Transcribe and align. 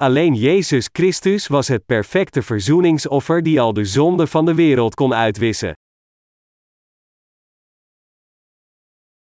Alleen 0.00 0.34
Jezus 0.34 0.88
Christus 0.92 1.46
was 1.46 1.68
het 1.68 1.86
perfecte 1.86 2.42
verzoeningsoffer 2.42 3.42
die 3.42 3.60
al 3.60 3.72
de 3.72 3.84
zonde 3.84 4.26
van 4.26 4.44
de 4.44 4.54
wereld 4.54 4.94
kon 4.94 5.14
uitwissen. 5.14 5.72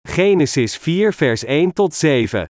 Genesis 0.09 0.77
4 0.77 1.13
vers 1.13 1.45
1 1.45 1.73
tot 1.73 1.95
7 1.95 2.47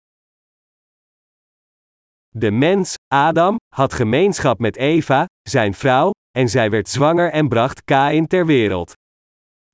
De 2.30 2.52
mens, 2.52 2.96
Adam, 3.08 3.56
had 3.76 3.94
gemeenschap 3.94 4.60
met 4.60 4.76
Eva, 4.76 5.26
zijn 5.50 5.74
vrouw, 5.74 6.12
en 6.32 6.50
zij 6.50 6.70
werd 6.70 6.90
zwanger 6.90 7.32
en 7.32 7.48
bracht 7.48 7.84
Kain 7.84 8.28
ter 8.28 8.46
wereld. 8.46 8.94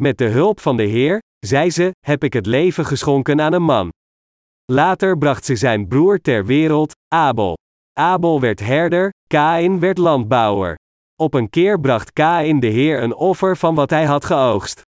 Met 0.01 0.17
de 0.17 0.27
hulp 0.27 0.59
van 0.59 0.77
de 0.77 0.83
Heer, 0.83 1.19
zei 1.39 1.71
ze, 1.71 1.91
heb 1.99 2.23
ik 2.23 2.33
het 2.33 2.45
leven 2.45 2.85
geschonken 2.85 3.41
aan 3.41 3.53
een 3.53 3.63
man. 3.63 3.89
Later 4.71 5.17
bracht 5.17 5.45
ze 5.45 5.55
zijn 5.55 5.87
broer 5.87 6.19
ter 6.19 6.45
wereld, 6.45 6.93
Abel. 7.07 7.55
Abel 7.97 8.39
werd 8.39 8.59
herder, 8.59 9.09
Kain 9.27 9.79
werd 9.79 9.97
landbouwer. 9.97 10.75
Op 11.15 11.33
een 11.33 11.49
keer 11.49 11.79
bracht 11.79 12.13
Kain 12.13 12.59
de 12.59 12.67
Heer 12.67 13.03
een 13.03 13.15
offer 13.15 13.57
van 13.57 13.75
wat 13.75 13.89
hij 13.89 14.05
had 14.05 14.25
geoogst. 14.25 14.81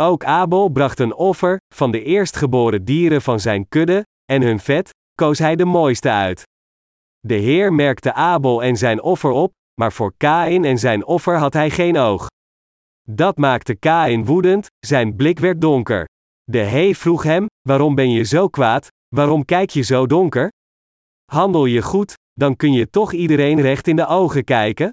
Ook 0.00 0.24
Abel 0.24 0.68
bracht 0.68 0.98
een 0.98 1.14
offer, 1.14 1.56
van 1.74 1.90
de 1.90 2.02
eerstgeboren 2.02 2.84
dieren 2.84 3.22
van 3.22 3.40
zijn 3.40 3.68
kudde, 3.68 4.06
en 4.24 4.42
hun 4.42 4.60
vet, 4.60 4.90
koos 5.14 5.38
hij 5.38 5.56
de 5.56 5.64
mooiste 5.64 6.10
uit. 6.10 6.42
De 7.18 7.34
Heer 7.34 7.72
merkte 7.72 8.12
Abel 8.12 8.62
en 8.62 8.76
zijn 8.76 9.02
offer 9.02 9.30
op, 9.30 9.52
maar 9.80 9.92
voor 9.92 10.14
Kain 10.16 10.64
en 10.64 10.78
zijn 10.78 11.04
offer 11.04 11.36
had 11.36 11.52
hij 11.52 11.70
geen 11.70 11.96
oog. 11.96 12.26
Dat 13.08 13.36
maakte 13.36 13.74
Kain 13.74 14.24
woedend, 14.24 14.66
zijn 14.86 15.16
blik 15.16 15.38
werd 15.38 15.60
donker. 15.60 16.04
De 16.42 16.58
He 16.58 16.94
vroeg 16.94 17.22
hem: 17.22 17.46
Waarom 17.68 17.94
ben 17.94 18.10
je 18.10 18.24
zo 18.24 18.48
kwaad? 18.48 18.88
Waarom 19.14 19.44
kijk 19.44 19.70
je 19.70 19.82
zo 19.82 20.06
donker? 20.06 20.48
Handel 21.30 21.64
je 21.66 21.82
goed, 21.82 22.14
dan 22.40 22.56
kun 22.56 22.72
je 22.72 22.90
toch 22.90 23.12
iedereen 23.12 23.60
recht 23.60 23.86
in 23.86 23.96
de 23.96 24.06
ogen 24.06 24.44
kijken? 24.44 24.90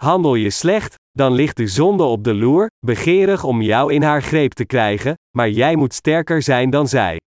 Handel 0.00 0.34
je 0.34 0.50
slecht, 0.50 0.94
dan 1.10 1.32
ligt 1.32 1.56
de 1.56 1.66
zonde 1.66 2.02
op 2.02 2.24
de 2.24 2.34
loer, 2.34 2.66
begeerig 2.86 3.44
om 3.44 3.62
jou 3.62 3.92
in 3.92 4.02
haar 4.02 4.22
greep 4.22 4.52
te 4.52 4.64
krijgen, 4.64 5.14
maar 5.36 5.50
jij 5.50 5.76
moet 5.76 5.94
sterker 5.94 6.42
zijn 6.42 6.70
dan 6.70 6.88
zij. 6.88 7.20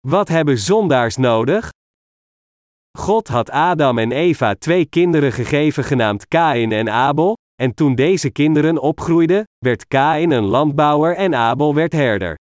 Wat 0.00 0.28
hebben 0.28 0.58
zondaars 0.58 1.16
nodig? 1.16 1.70
God 2.98 3.28
had 3.28 3.50
Adam 3.50 3.98
en 3.98 4.12
Eva 4.12 4.54
twee 4.54 4.86
kinderen 4.86 5.32
gegeven 5.32 5.84
genaamd 5.84 6.28
Kain 6.28 6.72
en 6.72 6.90
Abel, 6.90 7.36
en 7.54 7.74
toen 7.74 7.94
deze 7.94 8.30
kinderen 8.30 8.78
opgroeiden, 8.78 9.44
werd 9.58 9.86
Kain 9.88 10.30
een 10.30 10.44
landbouwer 10.44 11.16
en 11.16 11.34
Abel 11.34 11.74
werd 11.74 11.92
herder. 11.92 12.34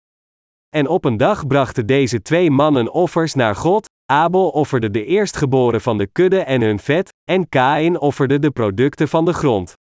En 0.76 0.88
op 0.88 1.06
een 1.06 1.18
dag 1.18 1.48
brachten 1.48 1.86
deze 1.86 2.22
twee 2.22 2.52
mannen 2.52 2.94
offers 2.94 3.34
naar 3.34 3.56
God, 3.56 3.90
Abel 4.06 4.50
offerde 4.50 4.92
de 4.92 5.06
eerstgeboren 5.06 5.82
van 5.82 5.98
de 5.98 6.08
kudde 6.08 6.40
en 6.40 6.62
hun 6.62 6.80
vet, 6.80 7.10
en 7.32 7.50
Kain 7.50 8.00
offerde 8.00 8.40
de 8.40 8.52
producten 8.52 9.08
van 9.08 9.26
de 9.26 9.34
grond. 9.34 9.74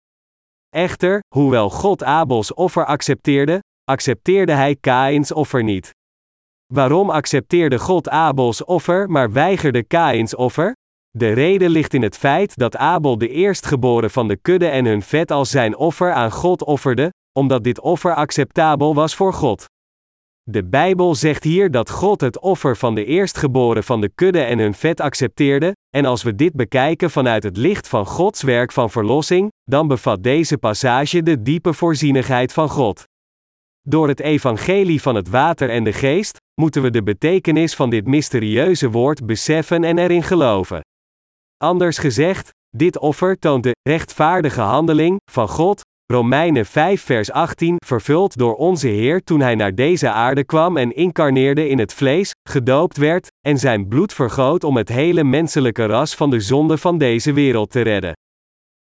Echter, 0.69 1.19
hoewel 1.35 1.69
God 1.69 2.03
Abels 2.03 2.53
offer 2.53 2.85
accepteerde, 2.85 3.59
accepteerde 3.83 4.51
hij 4.51 4.75
Kains 4.75 5.31
offer 5.31 5.63
niet. 5.63 5.89
Waarom 6.73 7.09
accepteerde 7.09 7.79
God 7.79 8.09
Abels 8.09 8.63
offer 8.63 9.09
maar 9.09 9.31
weigerde 9.31 9.83
Kains 9.83 10.35
offer? 10.35 10.75
De 11.09 11.33
reden 11.33 11.69
ligt 11.69 11.93
in 11.93 12.01
het 12.01 12.17
feit 12.17 12.57
dat 12.57 12.77
Abel 12.77 13.17
de 13.17 13.29
eerstgeboren 13.29 14.11
van 14.11 14.27
de 14.27 14.35
kudde 14.35 14.67
en 14.67 14.85
hun 14.85 15.01
vet 15.01 15.31
als 15.31 15.49
zijn 15.49 15.75
offer 15.75 16.13
aan 16.13 16.31
God 16.31 16.63
offerde, 16.63 17.09
omdat 17.39 17.63
dit 17.63 17.79
offer 17.79 18.15
acceptabel 18.15 18.95
was 18.95 19.15
voor 19.15 19.33
God. 19.33 19.65
De 20.51 20.63
Bijbel 20.63 21.15
zegt 21.15 21.43
hier 21.43 21.71
dat 21.71 21.89
God 21.89 22.21
het 22.21 22.39
offer 22.39 22.77
van 22.77 22.95
de 22.95 23.05
eerstgeboren 23.05 23.83
van 23.83 24.01
de 24.01 24.09
kudde 24.15 24.41
en 24.41 24.59
hun 24.59 24.73
vet 24.73 24.99
accepteerde, 24.99 25.75
en 25.89 26.05
als 26.05 26.23
we 26.23 26.35
dit 26.35 26.53
bekijken 26.53 27.11
vanuit 27.11 27.43
het 27.43 27.57
licht 27.57 27.87
van 27.87 28.05
Gods 28.05 28.41
werk 28.41 28.71
van 28.71 28.89
verlossing, 28.89 29.51
dan 29.63 29.87
bevat 29.87 30.23
deze 30.23 30.57
passage 30.57 31.23
de 31.23 31.41
diepe 31.41 31.73
voorzienigheid 31.73 32.53
van 32.53 32.69
God. 32.69 33.03
Door 33.81 34.07
het 34.07 34.19
evangelie 34.19 35.01
van 35.01 35.15
het 35.15 35.29
water 35.29 35.69
en 35.69 35.83
de 35.83 35.93
geest, 35.93 36.37
moeten 36.61 36.81
we 36.81 36.89
de 36.89 37.03
betekenis 37.03 37.75
van 37.75 37.89
dit 37.89 38.07
mysterieuze 38.07 38.89
woord 38.89 39.25
beseffen 39.25 39.83
en 39.83 39.97
erin 39.97 40.23
geloven. 40.23 40.81
Anders 41.57 41.97
gezegd, 41.97 42.49
dit 42.69 42.97
offer 42.99 43.39
toont 43.39 43.63
de 43.63 43.75
rechtvaardige 43.89 44.61
handeling 44.61 45.17
van 45.31 45.47
God, 45.47 45.81
Romeinen 46.11 46.65
5 46.65 47.01
vers 47.01 47.31
18, 47.31 47.75
vervuld 47.85 48.37
door 48.37 48.55
onze 48.55 48.87
Heer 48.87 49.23
toen 49.23 49.41
Hij 49.41 49.55
naar 49.55 49.75
deze 49.75 50.11
aarde 50.11 50.43
kwam 50.43 50.77
en 50.77 50.95
incarneerde 50.95 51.67
in 51.67 51.79
het 51.79 51.93
vlees, 51.93 52.31
gedoopt 52.49 52.97
werd, 52.97 53.27
en 53.47 53.57
zijn 53.57 53.87
bloed 53.87 54.13
vergoot 54.13 54.63
om 54.63 54.77
het 54.77 54.89
hele 54.89 55.23
menselijke 55.23 55.85
ras 55.85 56.15
van 56.15 56.29
de 56.29 56.39
zonde 56.39 56.77
van 56.77 56.97
deze 56.97 57.33
wereld 57.33 57.71
te 57.71 57.81
redden. 57.81 58.13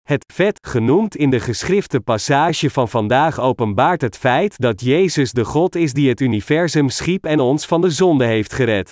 Het 0.02 0.32
vet, 0.32 0.58
genoemd 0.66 1.16
in 1.16 1.30
de 1.30 1.40
geschrifte 1.40 2.00
passage 2.00 2.70
van 2.70 2.88
vandaag, 2.88 3.40
openbaart 3.40 4.00
het 4.00 4.16
feit 4.16 4.58
dat 4.58 4.80
Jezus 4.80 5.32
de 5.32 5.44
God 5.44 5.74
is 5.74 5.92
die 5.92 6.08
het 6.08 6.20
universum 6.20 6.88
schiep 6.88 7.24
en 7.24 7.40
ons 7.40 7.66
van 7.66 7.80
de 7.80 7.90
zonde 7.90 8.24
heeft 8.24 8.52
gered. 8.52 8.90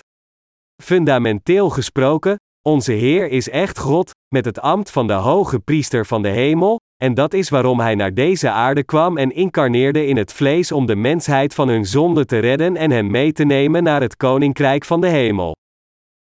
Fundamenteel 0.82 1.70
gesproken, 1.70 2.36
onze 2.68 2.92
Heer 2.92 3.28
is 3.28 3.48
echt 3.48 3.78
God, 3.78 4.10
met 4.34 4.44
het 4.44 4.60
ambt 4.60 4.90
van 4.90 5.06
de 5.06 5.12
hoge 5.12 5.58
priester 5.58 6.06
van 6.06 6.22
de 6.22 6.28
hemel, 6.28 6.80
en 7.02 7.14
dat 7.14 7.34
is 7.34 7.48
waarom 7.48 7.80
Hij 7.80 7.94
naar 7.94 8.14
deze 8.14 8.50
aarde 8.50 8.84
kwam 8.84 9.16
en 9.18 9.34
incarneerde 9.34 10.06
in 10.06 10.16
het 10.16 10.32
vlees 10.32 10.72
om 10.72 10.86
de 10.86 10.96
mensheid 10.96 11.54
van 11.54 11.68
hun 11.68 11.84
zonde 11.84 12.24
te 12.24 12.38
redden 12.38 12.76
en 12.76 12.90
hen 12.90 13.10
mee 13.10 13.32
te 13.32 13.44
nemen 13.44 13.82
naar 13.82 14.00
het 14.00 14.16
koninkrijk 14.16 14.84
van 14.84 15.00
de 15.00 15.08
hemel. 15.08 15.54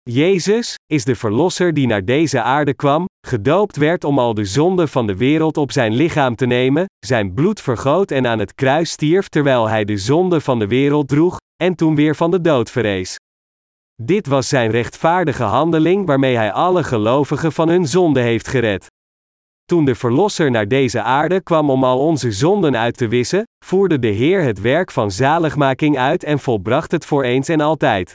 Jezus 0.03 0.75
is 0.85 1.05
de 1.05 1.15
Verlosser 1.15 1.73
die 1.73 1.87
naar 1.87 2.05
deze 2.05 2.41
aarde 2.41 2.73
kwam, 2.73 3.05
gedoopt 3.27 3.75
werd 3.75 4.03
om 4.03 4.19
al 4.19 4.33
de 4.33 4.45
zonde 4.45 4.87
van 4.87 5.07
de 5.07 5.15
wereld 5.15 5.57
op 5.57 5.71
zijn 5.71 5.93
lichaam 5.93 6.35
te 6.35 6.45
nemen, 6.45 6.85
zijn 7.05 7.33
bloed 7.33 7.61
vergoot 7.61 8.11
en 8.11 8.27
aan 8.27 8.39
het 8.39 8.55
kruis 8.55 8.91
stierf 8.91 9.27
terwijl 9.27 9.69
hij 9.69 9.85
de 9.85 9.97
zonde 9.97 10.41
van 10.41 10.59
de 10.59 10.67
wereld 10.67 11.07
droeg, 11.07 11.37
en 11.63 11.75
toen 11.75 11.95
weer 11.95 12.15
van 12.15 12.31
de 12.31 12.41
dood 12.41 12.71
verrees. 12.71 13.15
Dit 14.01 14.27
was 14.27 14.47
zijn 14.47 14.71
rechtvaardige 14.71 15.43
handeling 15.43 16.05
waarmee 16.05 16.35
hij 16.35 16.51
alle 16.51 16.83
gelovigen 16.83 17.51
van 17.51 17.69
hun 17.69 17.87
zonde 17.87 18.19
heeft 18.19 18.47
gered. 18.47 18.87
Toen 19.67 19.85
de 19.85 19.95
Verlosser 19.95 20.51
naar 20.51 20.67
deze 20.67 21.01
aarde 21.01 21.41
kwam 21.41 21.69
om 21.69 21.83
al 21.83 21.99
onze 21.99 22.31
zonden 22.31 22.77
uit 22.77 22.97
te 22.97 23.07
wissen, 23.07 23.43
voerde 23.65 23.99
de 23.99 24.07
Heer 24.07 24.41
het 24.41 24.61
werk 24.61 24.91
van 24.91 25.11
zaligmaking 25.11 25.97
uit 25.97 26.23
en 26.23 26.39
volbracht 26.39 26.91
het 26.91 27.05
voor 27.05 27.23
eens 27.23 27.49
en 27.49 27.61
altijd. 27.61 28.13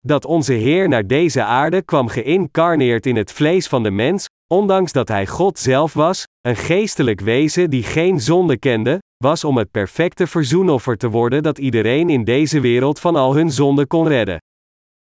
Dat 0.00 0.24
onze 0.24 0.52
Heer 0.52 0.88
naar 0.88 1.06
deze 1.06 1.42
aarde 1.42 1.82
kwam 1.82 2.08
geïncarneerd 2.08 3.06
in 3.06 3.16
het 3.16 3.32
vlees 3.32 3.66
van 3.66 3.82
de 3.82 3.90
mens, 3.90 4.26
ondanks 4.46 4.92
dat 4.92 5.08
Hij 5.08 5.26
God 5.26 5.58
zelf 5.58 5.92
was, 5.92 6.24
een 6.40 6.56
geestelijk 6.56 7.20
wezen 7.20 7.70
die 7.70 7.82
geen 7.82 8.20
zonde 8.20 8.58
kende, 8.58 8.98
was 9.16 9.44
om 9.44 9.56
het 9.56 9.70
perfecte 9.70 10.26
verzoenoffer 10.26 10.96
te 10.96 11.08
worden 11.10 11.42
dat 11.42 11.58
iedereen 11.58 12.10
in 12.10 12.24
deze 12.24 12.60
wereld 12.60 13.00
van 13.00 13.16
al 13.16 13.34
hun 13.34 13.50
zonden 13.50 13.86
kon 13.86 14.08
redden. 14.08 14.38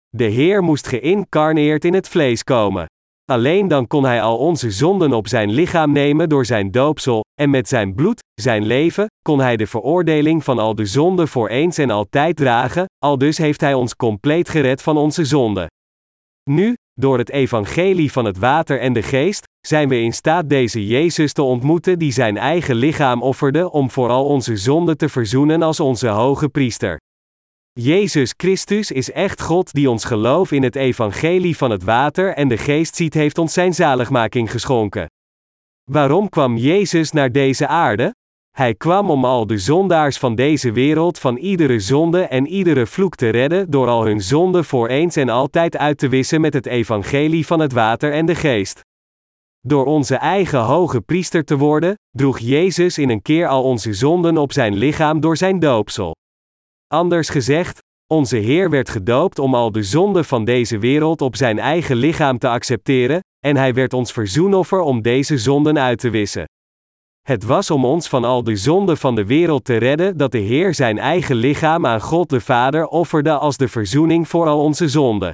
De 0.09 0.23
Heer 0.23 0.63
moest 0.63 0.87
geïncarneerd 0.87 1.85
in 1.85 1.93
het 1.93 2.09
vlees 2.09 2.43
komen. 2.43 2.85
Alleen 3.31 3.67
dan 3.67 3.87
kon 3.87 4.05
Hij 4.05 4.21
al 4.21 4.37
onze 4.37 4.71
zonden 4.71 5.13
op 5.13 5.27
zijn 5.27 5.51
lichaam 5.51 5.91
nemen 5.91 6.29
door 6.29 6.45
zijn 6.45 6.71
doopsel, 6.71 7.23
en 7.41 7.49
met 7.49 7.67
zijn 7.67 7.95
bloed, 7.95 8.19
zijn 8.41 8.65
leven, 8.65 9.05
kon 9.21 9.39
Hij 9.39 9.57
de 9.57 9.67
veroordeling 9.67 10.43
van 10.43 10.59
al 10.59 10.75
de 10.75 10.85
zonden 10.85 11.27
voor 11.27 11.49
eens 11.49 11.77
en 11.77 11.89
altijd 11.89 12.35
dragen, 12.35 12.85
al 12.97 13.17
dus 13.17 13.37
heeft 13.37 13.61
Hij 13.61 13.73
ons 13.73 13.95
compleet 13.95 14.49
gered 14.49 14.81
van 14.81 14.97
onze 14.97 15.25
zonden. 15.25 15.67
Nu, 16.49 16.73
door 16.93 17.17
het 17.17 17.29
evangelie 17.29 18.11
van 18.11 18.25
het 18.25 18.37
water 18.37 18.79
en 18.79 18.93
de 18.93 19.01
geest, 19.01 19.43
zijn 19.67 19.89
we 19.89 19.99
in 19.99 20.13
staat 20.13 20.49
deze 20.49 20.87
Jezus 20.87 21.33
te 21.33 21.41
ontmoeten 21.41 21.99
die 21.99 22.11
zijn 22.11 22.37
eigen 22.37 22.75
lichaam 22.75 23.21
offerde 23.21 23.71
om 23.71 23.91
voor 23.91 24.09
al 24.09 24.25
onze 24.25 24.57
zonden 24.57 24.97
te 24.97 25.09
verzoenen 25.09 25.61
als 25.61 25.79
onze 25.79 26.07
hoge 26.07 26.49
priester. 26.49 26.99
Jezus 27.79 28.33
Christus 28.37 28.91
is 28.91 29.11
echt 29.11 29.41
God 29.41 29.73
die 29.73 29.89
ons 29.89 30.03
geloof 30.05 30.51
in 30.51 30.63
het 30.63 30.75
evangelie 30.75 31.57
van 31.57 31.71
het 31.71 31.83
water 31.83 32.33
en 32.33 32.47
de 32.47 32.57
geest 32.57 32.95
ziet 32.95 33.13
heeft 33.13 33.37
ons 33.37 33.53
zijn 33.53 33.73
zaligmaking 33.73 34.51
geschonken. 34.51 35.05
Waarom 35.91 36.29
kwam 36.29 36.57
Jezus 36.57 37.11
naar 37.11 37.31
deze 37.31 37.67
aarde? 37.67 38.15
Hij 38.51 38.75
kwam 38.75 39.09
om 39.09 39.25
al 39.25 39.47
de 39.47 39.57
zondaars 39.57 40.17
van 40.17 40.35
deze 40.35 40.71
wereld 40.71 41.19
van 41.19 41.37
iedere 41.37 41.79
zonde 41.79 42.21
en 42.21 42.47
iedere 42.47 42.85
vloek 42.85 43.15
te 43.15 43.29
redden 43.29 43.69
door 43.69 43.87
al 43.87 44.05
hun 44.05 44.21
zonden 44.21 44.65
voor 44.65 44.87
eens 44.87 45.15
en 45.15 45.29
altijd 45.29 45.77
uit 45.77 45.97
te 45.97 46.09
wissen 46.09 46.41
met 46.41 46.53
het 46.53 46.65
evangelie 46.65 47.45
van 47.45 47.59
het 47.59 47.73
water 47.73 48.13
en 48.13 48.25
de 48.25 48.35
geest. 48.35 48.79
Door 49.59 49.85
onze 49.85 50.15
eigen 50.15 50.59
hoge 50.59 51.01
priester 51.01 51.43
te 51.43 51.57
worden, 51.57 51.95
droeg 52.09 52.39
Jezus 52.39 52.97
in 52.97 53.09
een 53.09 53.21
keer 53.21 53.47
al 53.47 53.63
onze 53.63 53.93
zonden 53.93 54.37
op 54.37 54.53
zijn 54.53 54.73
lichaam 54.73 55.19
door 55.19 55.37
zijn 55.37 55.59
doopsel. 55.59 56.13
Anders 56.91 57.29
gezegd, 57.29 57.79
onze 58.07 58.37
Heer 58.37 58.69
werd 58.69 58.89
gedoopt 58.89 59.39
om 59.39 59.55
al 59.55 59.71
de 59.71 59.83
zonden 59.83 60.25
van 60.25 60.45
deze 60.45 60.79
wereld 60.79 61.21
op 61.21 61.35
zijn 61.35 61.59
eigen 61.59 61.95
lichaam 61.95 62.37
te 62.37 62.47
accepteren, 62.47 63.19
en 63.45 63.55
hij 63.55 63.73
werd 63.73 63.93
ons 63.93 64.11
verzoenoffer 64.11 64.79
om 64.79 65.01
deze 65.01 65.37
zonden 65.37 65.79
uit 65.79 65.99
te 65.99 66.09
wissen. 66.09 66.45
Het 67.21 67.43
was 67.43 67.71
om 67.71 67.85
ons 67.85 68.07
van 68.07 68.23
al 68.23 68.43
de 68.43 68.55
zonden 68.55 68.97
van 68.97 69.15
de 69.15 69.25
wereld 69.25 69.65
te 69.65 69.77
redden 69.77 70.17
dat 70.17 70.31
de 70.31 70.37
Heer 70.37 70.73
zijn 70.73 70.97
eigen 70.97 71.35
lichaam 71.35 71.85
aan 71.85 72.01
God 72.01 72.29
de 72.29 72.41
Vader 72.41 72.85
offerde 72.87 73.37
als 73.37 73.57
de 73.57 73.67
verzoening 73.67 74.27
voor 74.27 74.47
al 74.47 74.59
onze 74.59 74.89
zonden. 74.89 75.33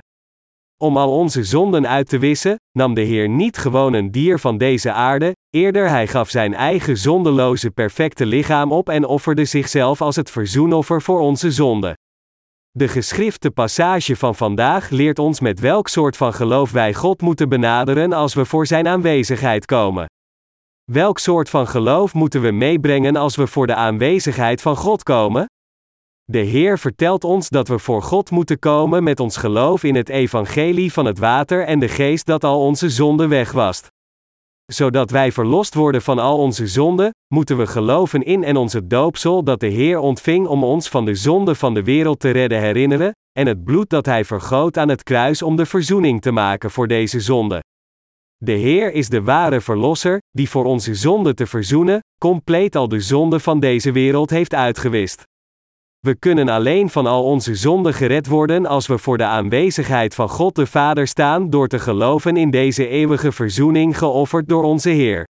Om 0.83 0.98
al 0.98 1.12
onze 1.12 1.44
zonden 1.44 1.88
uit 1.88 2.09
te 2.09 2.18
wissen, 2.18 2.56
nam 2.71 2.94
de 2.94 3.01
Heer 3.01 3.30
niet 3.30 3.57
gewoon 3.57 3.94
een 3.94 4.12
dier 4.12 4.39
van 4.39 4.57
deze 4.57 4.92
aarde, 4.92 5.33
eerder 5.49 5.89
hij 5.89 6.07
gaf 6.07 6.29
zijn 6.29 6.53
eigen 6.53 6.97
zondeloze 6.97 7.71
perfecte 7.71 8.25
lichaam 8.25 8.71
op 8.71 8.89
en 8.89 9.05
offerde 9.05 9.45
zichzelf 9.45 10.01
als 10.01 10.15
het 10.15 10.31
verzoenoffer 10.31 11.01
voor 11.01 11.19
onze 11.19 11.51
zonden. 11.51 11.94
De 12.71 12.88
geschrifte 12.88 13.51
passage 13.51 14.15
van 14.15 14.35
vandaag 14.35 14.89
leert 14.89 15.19
ons 15.19 15.39
met 15.39 15.59
welk 15.59 15.88
soort 15.88 16.17
van 16.17 16.33
geloof 16.33 16.71
wij 16.71 16.94
God 16.94 17.21
moeten 17.21 17.49
benaderen 17.49 18.13
als 18.13 18.33
we 18.33 18.45
voor 18.45 18.67
Zijn 18.67 18.88
aanwezigheid 18.88 19.65
komen. 19.65 20.05
Welk 20.91 21.19
soort 21.19 21.49
van 21.49 21.67
geloof 21.67 22.13
moeten 22.13 22.41
we 22.41 22.51
meebrengen 22.51 23.15
als 23.15 23.35
we 23.35 23.47
voor 23.47 23.67
de 23.67 23.75
aanwezigheid 23.75 24.61
van 24.61 24.75
God 24.75 25.03
komen? 25.03 25.45
De 26.23 26.39
Heer 26.39 26.79
vertelt 26.79 27.23
ons 27.23 27.49
dat 27.49 27.67
we 27.67 27.79
voor 27.79 28.01
God 28.01 28.31
moeten 28.31 28.59
komen 28.59 29.03
met 29.03 29.19
ons 29.19 29.38
geloof 29.38 29.83
in 29.83 29.95
het 29.95 30.09
evangelie 30.09 30.94
van 30.94 31.05
het 31.05 31.19
water 31.19 31.65
en 31.65 31.79
de 31.79 31.88
geest 31.88 32.25
dat 32.25 32.44
al 32.44 32.61
onze 32.61 32.89
zonden 32.89 33.29
wegwast. 33.29 33.88
Zodat 34.73 35.11
wij 35.11 35.31
verlost 35.31 35.73
worden 35.73 36.01
van 36.01 36.19
al 36.19 36.37
onze 36.37 36.67
zonden, 36.67 37.11
moeten 37.33 37.57
we 37.57 37.67
geloven 37.67 38.23
in 38.23 38.43
en 38.43 38.57
onze 38.57 38.87
doopsel 38.87 39.43
dat 39.43 39.59
de 39.59 39.67
Heer 39.67 39.99
ontving 39.99 40.47
om 40.47 40.63
ons 40.63 40.89
van 40.89 41.05
de 41.05 41.15
zonde 41.15 41.55
van 41.55 41.73
de 41.73 41.83
wereld 41.83 42.19
te 42.19 42.29
redden 42.29 42.59
herinneren, 42.59 43.11
en 43.31 43.47
het 43.47 43.63
bloed 43.63 43.89
dat 43.89 44.05
Hij 44.05 44.25
vergoot 44.25 44.77
aan 44.77 44.89
het 44.89 45.03
kruis 45.03 45.41
om 45.41 45.55
de 45.55 45.65
verzoening 45.65 46.21
te 46.21 46.31
maken 46.31 46.71
voor 46.71 46.87
deze 46.87 47.19
zonde. 47.19 47.63
De 48.37 48.51
Heer 48.51 48.91
is 48.91 49.09
de 49.09 49.21
ware 49.21 49.61
Verlosser, 49.61 50.21
die 50.31 50.49
voor 50.49 50.65
onze 50.65 50.95
zonde 50.95 51.33
te 51.33 51.47
verzoenen, 51.47 51.99
compleet 52.19 52.75
al 52.75 52.87
de 52.87 52.99
zonde 52.99 53.39
van 53.39 53.59
deze 53.59 53.91
wereld 53.91 54.29
heeft 54.29 54.53
uitgewist. 54.53 55.23
We 55.99 56.15
kunnen 56.15 56.49
alleen 56.49 56.89
van 56.89 57.05
al 57.05 57.23
onze 57.23 57.55
zonden 57.55 57.94
gered 57.94 58.27
worden 58.27 58.65
als 58.65 58.88
we 58.88 58.97
voor 58.97 59.17
de 59.17 59.23
aanwezigheid 59.23 60.15
van 60.15 60.29
God 60.29 60.55
de 60.55 60.65
Vader 60.65 61.07
staan 61.07 61.49
door 61.49 61.67
te 61.67 61.79
geloven 61.79 62.38
in 62.38 62.51
deze 62.51 62.88
eeuwige 62.88 63.31
verzoening 63.31 63.97
geofferd 63.97 64.47
door 64.47 64.63
onze 64.63 64.89
Heer. 64.89 65.27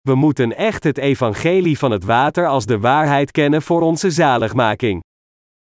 We 0.00 0.14
moeten 0.14 0.56
echt 0.56 0.84
het 0.84 0.98
evangelie 0.98 1.78
van 1.78 1.90
het 1.90 2.04
water 2.04 2.46
als 2.46 2.66
de 2.66 2.78
waarheid 2.78 3.30
kennen 3.30 3.62
voor 3.62 3.80
onze 3.80 4.10
zaligmaking. 4.10 5.02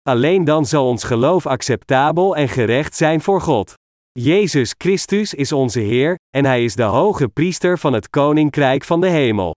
Alleen 0.01 0.43
dan 0.43 0.65
zal 0.65 0.87
ons 0.87 1.03
geloof 1.03 1.45
acceptabel 1.45 2.35
en 2.35 2.49
gerecht 2.49 2.95
zijn 2.95 3.21
voor 3.21 3.41
God. 3.41 3.73
Jezus 4.11 4.75
Christus 4.77 5.33
is 5.33 5.51
onze 5.51 5.79
Heer, 5.79 6.15
en 6.37 6.45
Hij 6.45 6.63
is 6.63 6.75
de 6.75 6.83
hoge 6.83 7.27
priester 7.27 7.79
van 7.79 7.93
het 7.93 8.09
Koninkrijk 8.09 8.83
van 8.83 9.01
de 9.01 9.09
Hemel. 9.09 9.53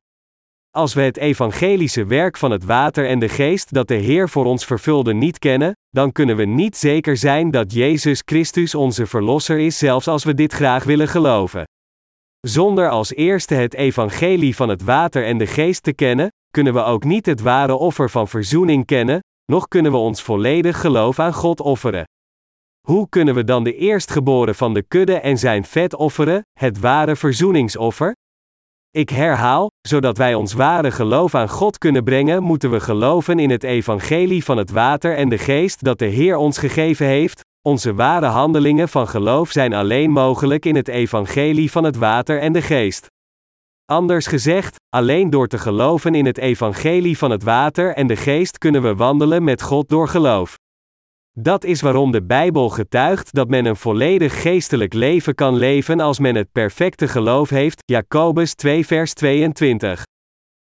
Als 0.79 0.95
we 0.95 1.01
het 1.01 1.17
evangelische 1.17 2.07
werk 2.07 2.37
van 2.37 2.51
het 2.51 2.65
water 2.65 3.07
en 3.07 3.19
de 3.19 3.29
geest 3.29 3.73
dat 3.75 3.89
de 3.89 3.95
Heer 3.95 4.29
voor 4.29 4.45
ons 4.45 4.65
vervulde 4.65 5.15
niet 5.15 5.39
kennen, 5.39 5.73
dan 5.91 6.13
kunnen 6.13 6.37
we 6.37 6.45
niet 6.45 6.77
zeker 6.77 7.17
zijn 7.17 7.51
dat 7.51 7.73
Jezus 7.73 8.23
Christus 8.25 8.75
onze 8.75 9.07
Verlosser 9.07 9.59
is, 9.59 9.79
zelfs 9.79 10.09
als 10.09 10.25
we 10.25 10.35
dit 10.35 10.53
graag 10.53 10.85
willen 10.85 11.09
geloven. 11.09 11.65
Zonder 12.41 12.91
als 12.91 13.15
eerste 13.15 13.55
het 13.55 13.75
evangelie 13.75 14.57
van 14.57 14.69
het 14.69 14.83
water 14.83 15.25
en 15.25 15.39
de 15.39 15.47
geest 15.47 15.83
te 15.83 15.93
kennen, 15.93 16.29
kunnen 16.51 16.75
we 16.75 16.83
ook 16.83 17.05
niet 17.05 17.27
het 17.27 17.41
ware 17.41 17.75
offer 17.75 18.11
van 18.11 18.29
verzoening 18.29 18.87
kennen, 18.87 19.21
noch 19.53 19.69
kunnen 19.69 19.93
we 19.93 19.99
ons 19.99 20.23
volledig 20.23 20.81
geloof 20.81 21.19
aan 21.19 21.35
God 21.35 21.61
offeren. 21.61 22.05
Hoe 22.87 23.09
kunnen 23.09 23.35
we 23.35 23.45
dan 23.45 23.65
de 23.65 23.77
eerstgeboren 23.77 24.55
van 24.55 24.75
de 24.75 24.83
kudde 24.83 25.21
en 25.21 25.39
zijn 25.39 25.65
vet 25.65 25.95
offeren, 25.95 26.43
het 26.59 26.81
ware 26.81 27.17
verzoeningsoffer? 27.17 28.15
Ik 28.90 29.11
herhaal, 29.11 29.70
zodat 29.88 30.17
wij 30.19 30.35
ons 30.35 30.52
ware 30.52 30.90
geloof 30.90 31.35
aan 31.35 31.49
God 31.49 31.79
kunnen 31.79 32.05
brengen, 32.05 32.43
moeten 32.43 32.70
we 32.70 32.81
geloven 32.81 33.38
in 33.38 33.50
het 33.50 33.62
evangelie 33.62 34.44
van 34.44 34.56
het 34.56 34.70
water 34.70 35.17
en 35.17 35.29
de 35.29 35.38
geest 35.38 35.85
dat 35.85 35.99
de 35.99 36.06
Heer 36.06 36.37
ons 36.37 36.58
gegeven 36.58 37.06
heeft. 37.06 37.44
Onze 37.62 37.94
ware 37.94 38.26
handelingen 38.26 38.88
van 38.88 39.08
geloof 39.08 39.50
zijn 39.50 39.73
alleen 39.75 40.11
mogelijk 40.11 40.64
in 40.64 40.76
het 40.76 40.88
evangelie 40.88 41.70
van 41.70 41.85
het 41.85 41.96
water 41.96 42.40
en 42.40 42.52
de 42.52 42.62
geest. 42.62 43.06
Anders 43.85 44.26
gezegd, 44.26 44.76
alleen 44.88 45.31
door 45.31 45.46
te 45.49 45.58
geloven 45.58 46.14
in 46.14 46.26
het 46.26 46.38
evangelie 46.38 47.19
van 47.19 47.31
het 47.31 47.43
water 47.43 47.94
en 47.94 48.06
de 48.06 48.17
geest 48.17 48.58
kunnen 48.58 48.82
we 48.82 48.94
wandelen 48.94 49.44
met 49.44 49.62
God 49.62 49.88
door 49.88 50.08
geloof. 50.08 50.56
Dat 51.40 51.64
is 51.64 51.81
waarom 51.81 52.11
de 52.11 52.23
Bijbel 52.23 52.69
getuigt 52.69 53.35
dat 53.35 53.49
men 53.49 53.64
een 53.64 53.76
volledig 53.76 54.43
geestelijk 54.43 54.94
leven 54.94 55.35
kan 55.35 55.56
leven 55.56 56.00
als 56.00 56.19
men 56.19 56.35
het 56.35 56.52
perfecte 56.52 57.08
geloof 57.08 57.49
heeft, 57.49 57.82
Jacobus 57.85 58.55
2 58.55 58.87
vers 58.87 59.12
22. 59.12 60.02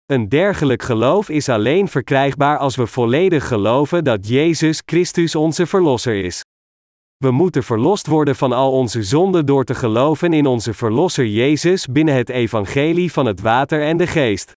Een 0.06 0.30
dergelijk 0.30 0.82
geloof 0.82 1.30
is 1.30 1.50
alleen 1.50 1.88
verkrijgbaar 1.88 2.58
als 2.58 2.76
we 2.76 2.88
volledig 2.88 3.48
geloven 3.48 4.04
dat 4.04 4.28
Jezus 4.28 4.82
Christus 4.86 5.36
onze 5.36 5.66
Verlosser 5.66 6.24
is. 6.24 6.42
We 7.18 7.32
moeten 7.32 7.64
verlost 7.64 8.08
worden 8.08 8.36
van 8.36 8.52
al 8.52 8.72
onze 8.72 9.04
zonden 9.04 9.46
door 9.46 9.64
te 9.64 9.76
geloven 9.76 10.34
in 10.34 10.46
onze 10.46 10.74
Verlosser 10.74 11.28
Jezus 11.28 11.88
binnen 11.88 12.16
het 12.16 12.30
evangelie 12.30 13.12
van 13.12 13.26
het 13.26 13.42
water 13.42 13.82
en 13.82 13.98
de 13.98 14.08
geest. 14.08 14.52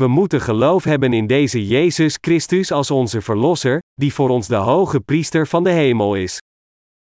We 0.00 0.06
moeten 0.06 0.40
geloof 0.40 0.84
hebben 0.84 1.12
in 1.12 1.26
deze 1.26 1.66
Jezus 1.66 2.18
Christus 2.20 2.72
als 2.72 2.90
onze 2.90 3.20
Verlosser, 3.20 3.82
die 3.94 4.14
voor 4.14 4.28
ons 4.28 4.46
de 4.46 4.54
hoge 4.54 5.00
priester 5.00 5.46
van 5.46 5.64
de 5.64 5.70
hemel 5.70 6.14
is. 6.14 6.40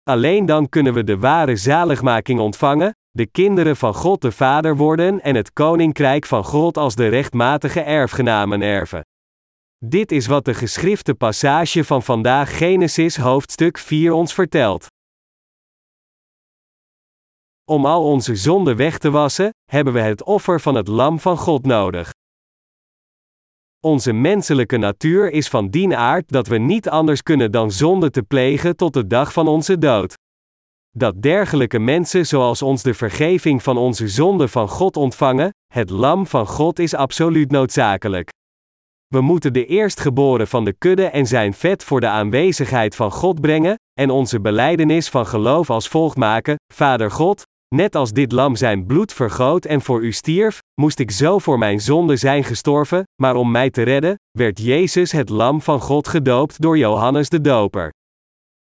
Alleen 0.02 0.46
dan 0.46 0.68
kunnen 0.68 0.94
we 0.94 1.04
de 1.04 1.18
ware 1.18 1.56
zaligmaking 1.56 2.40
ontvangen, 2.40 2.90
de 3.10 3.26
kinderen 3.26 3.76
van 3.76 3.94
God 3.94 4.20
de 4.20 4.32
Vader 4.32 4.76
worden 4.76 5.20
en 5.20 5.34
het 5.34 5.52
koninkrijk 5.52 6.26
van 6.26 6.44
God 6.44 6.76
als 6.76 6.94
de 6.94 7.08
rechtmatige 7.08 7.80
erfgenamen 7.80 8.62
erven. 8.62 9.00
Dit 9.84 10.12
is 10.12 10.26
wat 10.26 10.44
de 10.44 10.54
geschrifte 10.54 11.14
passage 11.14 11.84
van 11.84 12.02
vandaag 12.02 12.56
Genesis 12.56 13.16
hoofdstuk 13.16 13.78
4 13.78 14.12
ons 14.12 14.34
vertelt. 14.34 14.86
Om 17.64 17.86
al 17.86 18.04
onze 18.04 18.36
zonden 18.36 18.76
weg 18.76 18.98
te 18.98 19.10
wassen, 19.10 19.50
hebben 19.70 19.92
we 19.92 20.00
het 20.00 20.22
offer 20.22 20.60
van 20.60 20.74
het 20.74 20.88
Lam 20.88 21.20
van 21.20 21.36
God 21.36 21.66
nodig. 21.66 22.10
Onze 23.86 24.12
menselijke 24.12 24.76
natuur 24.76 25.30
is 25.30 25.48
van 25.48 25.68
dien 25.68 25.94
aard 25.94 26.28
dat 26.28 26.46
we 26.46 26.58
niet 26.58 26.88
anders 26.88 27.22
kunnen 27.22 27.52
dan 27.52 27.70
zonde 27.70 28.10
te 28.10 28.22
plegen 28.22 28.76
tot 28.76 28.92
de 28.92 29.06
dag 29.06 29.32
van 29.32 29.48
onze 29.48 29.78
dood. 29.78 30.14
Dat 30.90 31.22
dergelijke 31.22 31.78
mensen 31.78 32.26
zoals 32.26 32.62
ons 32.62 32.82
de 32.82 32.94
vergeving 32.94 33.62
van 33.62 33.76
onze 33.76 34.08
zonde 34.08 34.48
van 34.48 34.68
God 34.68 34.96
ontvangen, 34.96 35.50
het 35.72 35.90
lam 35.90 36.26
van 36.26 36.46
God 36.46 36.78
is 36.78 36.94
absoluut 36.94 37.50
noodzakelijk. 37.50 38.28
We 39.06 39.20
moeten 39.20 39.52
de 39.52 39.66
eerstgeboren 39.66 40.48
van 40.48 40.64
de 40.64 40.72
kudde 40.72 41.06
en 41.06 41.26
zijn 41.26 41.54
vet 41.54 41.84
voor 41.84 42.00
de 42.00 42.08
aanwezigheid 42.08 42.96
van 42.96 43.10
God 43.10 43.40
brengen, 43.40 43.74
en 44.00 44.10
onze 44.10 44.40
beleidenis 44.40 45.08
van 45.08 45.26
geloof 45.26 45.70
als 45.70 45.88
volgt 45.88 46.16
maken: 46.16 46.56
Vader 46.72 47.10
God, 47.10 47.42
Net 47.74 47.94
als 47.94 48.12
dit 48.12 48.32
lam 48.32 48.56
zijn 48.56 48.86
bloed 48.86 49.12
vergoot 49.12 49.64
en 49.64 49.82
voor 49.82 50.02
u 50.02 50.12
stierf, 50.12 50.58
moest 50.80 50.98
ik 50.98 51.10
zo 51.10 51.38
voor 51.38 51.58
mijn 51.58 51.80
zonde 51.80 52.16
zijn 52.16 52.44
gestorven, 52.44 53.02
maar 53.22 53.34
om 53.34 53.50
mij 53.50 53.70
te 53.70 53.82
redden, 53.82 54.14
werd 54.38 54.60
Jezus 54.60 55.12
het 55.12 55.28
lam 55.28 55.62
van 55.62 55.80
God 55.80 56.08
gedoopt 56.08 56.60
door 56.60 56.78
Johannes 56.78 57.28
de 57.28 57.40
Doper. 57.40 57.90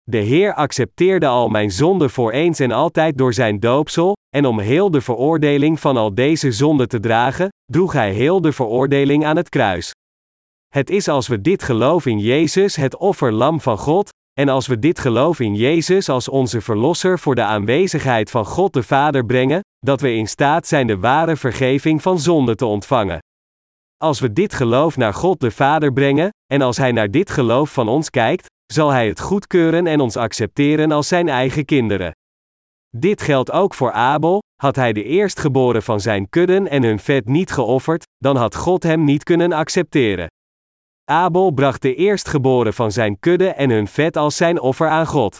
De 0.03 0.17
Heer 0.17 0.53
accepteerde 0.53 1.27
al 1.27 1.49
mijn 1.49 1.71
zonde 1.71 2.09
voor 2.09 2.31
eens 2.31 2.59
en 2.59 2.71
altijd 2.71 3.17
door 3.17 3.33
zijn 3.33 3.59
doopsel, 3.59 4.13
en 4.35 4.45
om 4.45 4.59
heel 4.59 4.91
de 4.91 5.01
veroordeling 5.01 5.79
van 5.79 5.97
al 5.97 6.15
deze 6.15 6.51
zonden 6.51 6.87
te 6.87 6.99
dragen, 6.99 7.49
droeg 7.65 7.93
hij 7.93 8.11
heel 8.11 8.41
de 8.41 8.51
veroordeling 8.51 9.25
aan 9.25 9.37
het 9.37 9.49
kruis. 9.49 9.91
Het 10.67 10.89
is 10.89 11.07
als 11.07 11.27
we 11.27 11.41
dit 11.41 11.63
geloof 11.63 12.05
in 12.05 12.19
Jezus, 12.19 12.75
het 12.75 12.97
offerlam 12.97 13.61
van 13.61 13.77
God, 13.77 14.09
en 14.33 14.49
als 14.49 14.67
we 14.67 14.79
dit 14.79 14.99
geloof 14.99 15.39
in 15.39 15.55
Jezus 15.55 16.09
als 16.09 16.29
onze 16.29 16.61
Verlosser 16.61 17.19
voor 17.19 17.35
de 17.35 17.43
aanwezigheid 17.43 18.29
van 18.29 18.45
God 18.45 18.73
de 18.73 18.83
Vader 18.83 19.25
brengen, 19.25 19.61
dat 19.79 20.01
we 20.01 20.13
in 20.13 20.27
staat 20.27 20.67
zijn 20.67 20.87
de 20.87 20.97
ware 20.97 21.35
vergeving 21.35 22.01
van 22.01 22.19
zonde 22.19 22.55
te 22.55 22.65
ontvangen. 22.65 23.19
Als 23.97 24.19
we 24.19 24.33
dit 24.33 24.53
geloof 24.53 24.97
naar 24.97 25.13
God 25.13 25.39
de 25.39 25.51
Vader 25.51 25.93
brengen, 25.93 26.29
en 26.53 26.61
als 26.61 26.77
Hij 26.77 26.91
naar 26.91 27.11
dit 27.11 27.29
geloof 27.29 27.73
van 27.73 27.87
ons 27.87 28.09
kijkt, 28.09 28.45
zal 28.73 28.89
Hij 28.89 29.07
het 29.07 29.19
goedkeuren 29.19 29.87
en 29.87 29.99
ons 29.99 30.17
accepteren 30.17 30.91
als 30.91 31.07
Zijn 31.07 31.29
eigen 31.29 31.65
kinderen. 31.65 32.11
Dit 32.89 33.21
geldt 33.21 33.51
ook 33.51 33.73
voor 33.73 33.91
Abel, 33.91 34.41
had 34.61 34.75
hij 34.75 34.93
de 34.93 35.03
eerstgeboren 35.03 35.83
van 35.83 35.99
zijn 35.99 36.29
kudden 36.29 36.67
en 36.67 36.83
hun 36.83 36.99
vet 36.99 37.25
niet 37.27 37.51
geofferd, 37.51 38.03
dan 38.17 38.35
had 38.35 38.55
God 38.55 38.83
hem 38.83 39.03
niet 39.03 39.23
kunnen 39.23 39.51
accepteren. 39.51 40.27
Abel 41.05 41.51
bracht 41.51 41.81
de 41.81 41.95
eerstgeboren 41.95 42.73
van 42.73 42.91
zijn 42.91 43.19
kudde 43.19 43.47
en 43.47 43.69
hun 43.69 43.87
vet 43.87 44.17
als 44.17 44.37
zijn 44.37 44.59
offer 44.59 44.89
aan 44.89 45.07
God. 45.07 45.39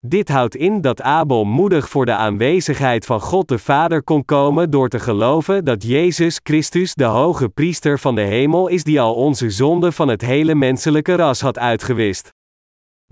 Dit 0.00 0.28
houdt 0.28 0.54
in 0.54 0.80
dat 0.80 1.02
Abel 1.02 1.44
moedig 1.44 1.88
voor 1.88 2.06
de 2.06 2.14
aanwezigheid 2.14 3.06
van 3.06 3.20
God 3.20 3.48
de 3.48 3.58
Vader 3.58 4.02
kon 4.02 4.24
komen 4.24 4.70
door 4.70 4.88
te 4.88 4.98
geloven 4.98 5.64
dat 5.64 5.82
Jezus 5.82 6.40
Christus 6.42 6.94
de 6.94 7.04
hoge 7.04 7.48
priester 7.48 7.98
van 7.98 8.14
de 8.14 8.20
hemel 8.20 8.68
is 8.68 8.84
die 8.84 9.00
al 9.00 9.14
onze 9.14 9.50
zonden 9.50 9.92
van 9.92 10.08
het 10.08 10.20
hele 10.20 10.54
menselijke 10.54 11.14
ras 11.14 11.40
had 11.40 11.58
uitgewist. 11.58 12.28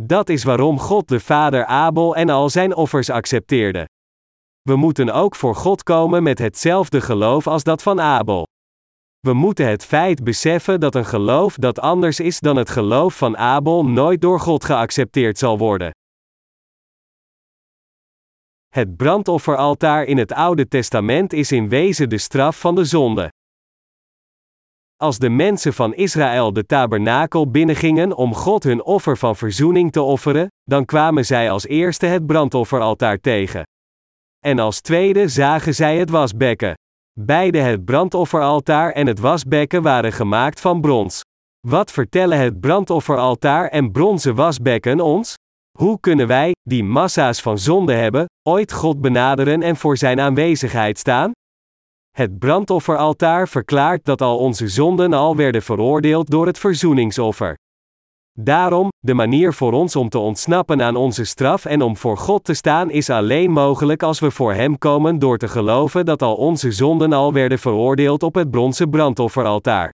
Dat 0.00 0.28
is 0.28 0.44
waarom 0.44 0.78
God 0.78 1.08
de 1.08 1.20
Vader 1.20 1.64
Abel 1.64 2.16
en 2.16 2.28
al 2.28 2.50
zijn 2.50 2.74
offers 2.74 3.10
accepteerde. 3.10 3.88
We 4.62 4.76
moeten 4.76 5.10
ook 5.10 5.34
voor 5.34 5.54
God 5.54 5.82
komen 5.82 6.22
met 6.22 6.38
hetzelfde 6.38 7.00
geloof 7.00 7.46
als 7.46 7.62
dat 7.62 7.82
van 7.82 8.00
Abel. 8.00 8.46
We 9.24 9.32
moeten 9.32 9.68
het 9.68 9.84
feit 9.84 10.24
beseffen 10.24 10.80
dat 10.80 10.94
een 10.94 11.04
geloof 11.04 11.54
dat 11.54 11.78
anders 11.80 12.20
is 12.20 12.40
dan 12.40 12.56
het 12.56 12.70
geloof 12.70 13.16
van 13.16 13.36
Abel 13.36 13.86
nooit 13.86 14.20
door 14.20 14.40
God 14.40 14.64
geaccepteerd 14.64 15.38
zal 15.38 15.58
worden. 15.58 15.90
Het 18.68 18.96
brandofferaltaar 18.96 20.04
in 20.04 20.18
het 20.18 20.32
Oude 20.32 20.68
Testament 20.68 21.32
is 21.32 21.52
in 21.52 21.68
wezen 21.68 22.08
de 22.08 22.18
straf 22.18 22.60
van 22.60 22.74
de 22.74 22.84
zonde. 22.84 23.32
Als 24.96 25.18
de 25.18 25.28
mensen 25.28 25.72
van 25.72 25.94
Israël 25.94 26.52
de 26.52 26.66
tabernakel 26.66 27.50
binnengingen 27.50 28.16
om 28.16 28.34
God 28.34 28.62
hun 28.62 28.82
offer 28.82 29.16
van 29.16 29.36
verzoening 29.36 29.92
te 29.92 30.02
offeren, 30.02 30.46
dan 30.62 30.84
kwamen 30.84 31.24
zij 31.24 31.50
als 31.50 31.66
eerste 31.66 32.06
het 32.06 32.26
brandofferaltaar 32.26 33.20
tegen. 33.20 33.62
En 34.38 34.58
als 34.58 34.80
tweede 34.80 35.28
zagen 35.28 35.74
zij 35.74 35.98
het 35.98 36.10
wasbekken. 36.10 36.74
Beide 37.20 37.58
het 37.58 37.84
brandofferaltaar 37.84 38.92
en 38.92 39.06
het 39.06 39.18
wasbekken 39.18 39.82
waren 39.82 40.12
gemaakt 40.12 40.60
van 40.60 40.80
brons. 40.80 41.20
Wat 41.66 41.92
vertellen 41.92 42.38
het 42.38 42.60
brandofferaltaar 42.60 43.68
en 43.68 43.92
bronzen 43.92 44.34
wasbekken 44.34 45.00
ons? 45.00 45.34
Hoe 45.78 46.00
kunnen 46.00 46.26
wij, 46.26 46.52
die 46.62 46.84
massa's 46.84 47.40
van 47.40 47.58
zonde 47.58 47.92
hebben, 47.92 48.26
ooit 48.48 48.72
God 48.72 49.00
benaderen 49.00 49.62
en 49.62 49.76
voor 49.76 49.96
Zijn 49.96 50.20
aanwezigheid 50.20 50.98
staan? 50.98 51.32
Het 52.16 52.38
brandofferaltaar 52.38 53.48
verklaart 53.48 54.04
dat 54.04 54.20
al 54.20 54.38
onze 54.38 54.68
zonden 54.68 55.12
al 55.12 55.36
werden 55.36 55.62
veroordeeld 55.62 56.30
door 56.30 56.46
het 56.46 56.58
verzoeningsoffer. 56.58 57.56
Daarom, 58.40 58.88
de 58.98 59.14
manier 59.14 59.52
voor 59.52 59.72
ons 59.72 59.96
om 59.96 60.08
te 60.08 60.18
ontsnappen 60.18 60.82
aan 60.82 60.96
onze 60.96 61.24
straf 61.24 61.64
en 61.64 61.82
om 61.82 61.96
voor 61.96 62.16
God 62.16 62.44
te 62.44 62.54
staan 62.54 62.90
is 62.90 63.10
alleen 63.10 63.50
mogelijk 63.50 64.02
als 64.02 64.20
we 64.20 64.30
voor 64.30 64.52
Hem 64.54 64.78
komen 64.78 65.18
door 65.18 65.38
te 65.38 65.48
geloven 65.48 66.04
dat 66.04 66.22
al 66.22 66.34
onze 66.34 66.72
zonden 66.72 67.12
al 67.12 67.32
werden 67.32 67.58
veroordeeld 67.58 68.22
op 68.22 68.34
het 68.34 68.50
bronzen 68.50 68.90
brandofferaltaar. 68.90 69.92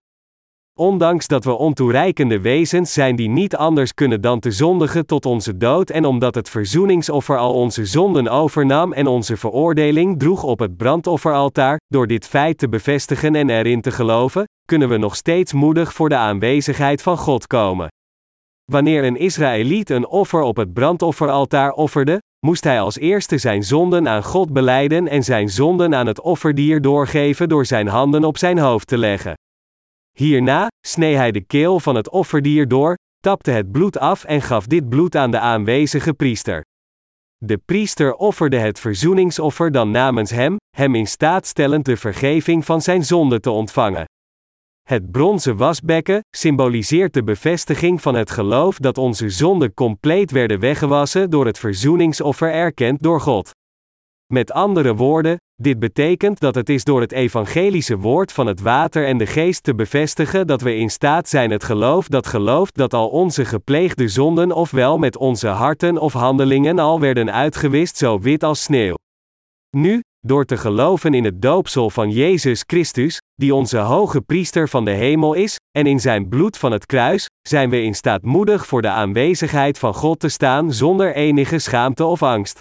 Ondanks 0.79 1.27
dat 1.27 1.43
we 1.43 1.51
ontoereikende 1.51 2.39
wezens 2.39 2.93
zijn 2.93 3.15
die 3.15 3.29
niet 3.29 3.55
anders 3.55 3.93
kunnen 3.93 4.21
dan 4.21 4.39
te 4.39 4.51
zondigen 4.51 5.05
tot 5.05 5.25
onze 5.25 5.57
dood 5.57 5.89
en 5.89 6.05
omdat 6.05 6.35
het 6.35 6.49
verzoeningsoffer 6.49 7.37
al 7.37 7.53
onze 7.53 7.85
zonden 7.85 8.27
overnam 8.27 8.93
en 8.93 9.07
onze 9.07 9.37
veroordeling 9.37 10.19
droeg 10.19 10.43
op 10.43 10.59
het 10.59 10.77
brandofferaltaar, 10.77 11.79
door 11.87 12.07
dit 12.07 12.27
feit 12.27 12.57
te 12.57 12.69
bevestigen 12.69 13.35
en 13.35 13.49
erin 13.49 13.81
te 13.81 13.91
geloven, 13.91 14.43
kunnen 14.65 14.89
we 14.89 14.97
nog 14.97 15.15
steeds 15.15 15.53
moedig 15.53 15.93
voor 15.93 16.09
de 16.09 16.15
aanwezigheid 16.15 17.01
van 17.01 17.17
God 17.17 17.47
komen. 17.47 17.89
Wanneer 18.71 19.03
een 19.03 19.17
Israëliet 19.17 19.89
een 19.89 20.07
offer 20.07 20.41
op 20.41 20.55
het 20.55 20.73
brandofferaltaar 20.73 21.71
offerde, 21.71 22.21
moest 22.45 22.63
hij 22.63 22.81
als 22.81 22.97
eerste 22.97 23.37
zijn 23.37 23.63
zonden 23.63 24.07
aan 24.07 24.23
God 24.23 24.53
beleiden 24.53 25.07
en 25.07 25.23
zijn 25.23 25.49
zonden 25.49 25.95
aan 25.95 26.07
het 26.07 26.21
offerdier 26.21 26.81
doorgeven 26.81 27.49
door 27.49 27.65
zijn 27.65 27.87
handen 27.87 28.23
op 28.23 28.37
zijn 28.37 28.57
hoofd 28.57 28.87
te 28.87 28.97
leggen. 28.97 29.33
Hierna 30.17 30.67
snee 30.87 31.15
hij 31.15 31.31
de 31.31 31.41
keel 31.41 31.79
van 31.79 31.95
het 31.95 32.09
offerdier 32.09 32.67
door, 32.67 32.95
tapte 33.19 33.51
het 33.51 33.71
bloed 33.71 33.97
af 33.97 34.23
en 34.23 34.41
gaf 34.41 34.65
dit 34.65 34.89
bloed 34.89 35.15
aan 35.15 35.31
de 35.31 35.39
aanwezige 35.39 36.13
priester. 36.13 36.61
De 37.37 37.57
priester 37.57 38.13
offerde 38.15 38.57
het 38.57 38.79
verzoeningsoffer 38.79 39.71
dan 39.71 39.91
namens 39.91 40.31
hem, 40.31 40.57
hem 40.77 40.95
in 40.95 41.07
staat 41.07 41.47
stellend 41.47 41.85
de 41.85 41.97
vergeving 41.97 42.65
van 42.65 42.81
zijn 42.81 43.05
zonde 43.05 43.39
te 43.39 43.49
ontvangen. 43.49 44.05
Het 44.91 45.11
bronzen 45.11 45.57
wasbekken 45.57 46.23
symboliseert 46.35 47.13
de 47.13 47.23
bevestiging 47.23 48.01
van 48.01 48.15
het 48.15 48.31
geloof 48.31 48.77
dat 48.77 48.97
onze 48.97 49.29
zonden 49.29 49.73
compleet 49.73 50.31
werden 50.31 50.59
weggewassen 50.59 51.29
door 51.29 51.45
het 51.45 51.59
verzoeningsoffer 51.59 52.51
erkend 52.51 53.03
door 53.03 53.21
God. 53.21 53.51
Met 54.33 54.51
andere 54.51 54.95
woorden, 54.95 55.37
dit 55.55 55.79
betekent 55.79 56.39
dat 56.39 56.55
het 56.55 56.69
is 56.69 56.83
door 56.83 57.01
het 57.01 57.11
evangelische 57.11 57.97
woord 57.97 58.31
van 58.31 58.47
het 58.47 58.61
water 58.61 59.05
en 59.05 59.17
de 59.17 59.25
geest 59.25 59.63
te 59.63 59.75
bevestigen 59.75 60.47
dat 60.47 60.61
we 60.61 60.75
in 60.75 60.89
staat 60.89 61.29
zijn 61.29 61.51
het 61.51 61.63
geloof 61.63 62.07
dat 62.07 62.27
gelooft 62.27 62.75
dat 62.75 62.93
al 62.93 63.09
onze 63.09 63.45
gepleegde 63.45 64.07
zonden 64.07 64.51
ofwel 64.51 64.97
met 64.97 65.17
onze 65.17 65.47
harten 65.47 65.97
of 65.97 66.13
handelingen 66.13 66.79
al 66.79 66.99
werden 66.99 67.31
uitgewist 67.31 67.97
zo 67.97 68.19
wit 68.19 68.43
als 68.43 68.63
sneeuw. 68.63 68.95
Nu, 69.77 70.01
door 70.27 70.45
te 70.45 70.57
geloven 70.57 71.13
in 71.13 71.23
het 71.23 71.41
doopsel 71.41 71.89
van 71.89 72.09
Jezus 72.09 72.63
Christus, 72.67 73.19
die 73.35 73.55
onze 73.55 73.77
hoge 73.77 74.21
priester 74.21 74.69
van 74.69 74.85
de 74.85 74.91
hemel 74.91 75.33
is, 75.33 75.55
en 75.77 75.85
in 75.85 75.99
zijn 75.99 76.29
bloed 76.29 76.57
van 76.57 76.71
het 76.71 76.85
kruis, 76.85 77.25
zijn 77.47 77.69
we 77.69 77.81
in 77.81 77.95
staat 77.95 78.23
moedig 78.23 78.65
voor 78.65 78.81
de 78.81 78.89
aanwezigheid 78.89 79.79
van 79.79 79.93
God 79.93 80.19
te 80.19 80.29
staan 80.29 80.73
zonder 80.73 81.15
enige 81.15 81.59
schaamte 81.59 82.05
of 82.05 82.23
angst. 82.23 82.59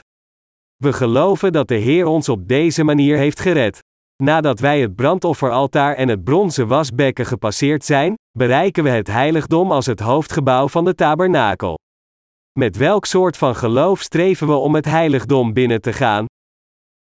We 0.77 0.93
geloven 0.93 1.53
dat 1.53 1.69
de 1.69 1.75
Heer 1.75 2.07
ons 2.07 2.29
op 2.29 2.49
deze 2.49 2.85
manier 2.85 3.17
heeft 3.17 3.41
gered. 3.41 3.79
Nadat 4.23 4.61
wij 4.61 4.81
het 4.81 4.95
brandofferaltaar 4.95 5.95
en 5.95 6.09
het 6.09 6.25
bronzen 6.25 6.67
wasbekken 6.67 7.27
gepasseerd 7.27 7.85
zijn, 7.85 8.15
bereiken 8.39 8.85
we 8.85 8.91
het 8.91 9.07
heiligdom 9.07 9.73
als 9.73 9.87
het 9.87 10.01
hoofdgebouw 10.01 10.69
van 10.69 10.85
de 10.85 10.95
tabernakel. 10.95 11.79
Met 12.59 12.77
welk 12.77 13.05
soort 13.05 13.37
van 13.37 13.57
geloof 13.57 14.01
streven 14.01 14.47
we 14.47 14.55
om 14.55 14.75
het 14.75 14.85
heiligdom 14.85 15.53
binnen 15.53 15.81
te 15.81 15.93
gaan? 15.93 16.27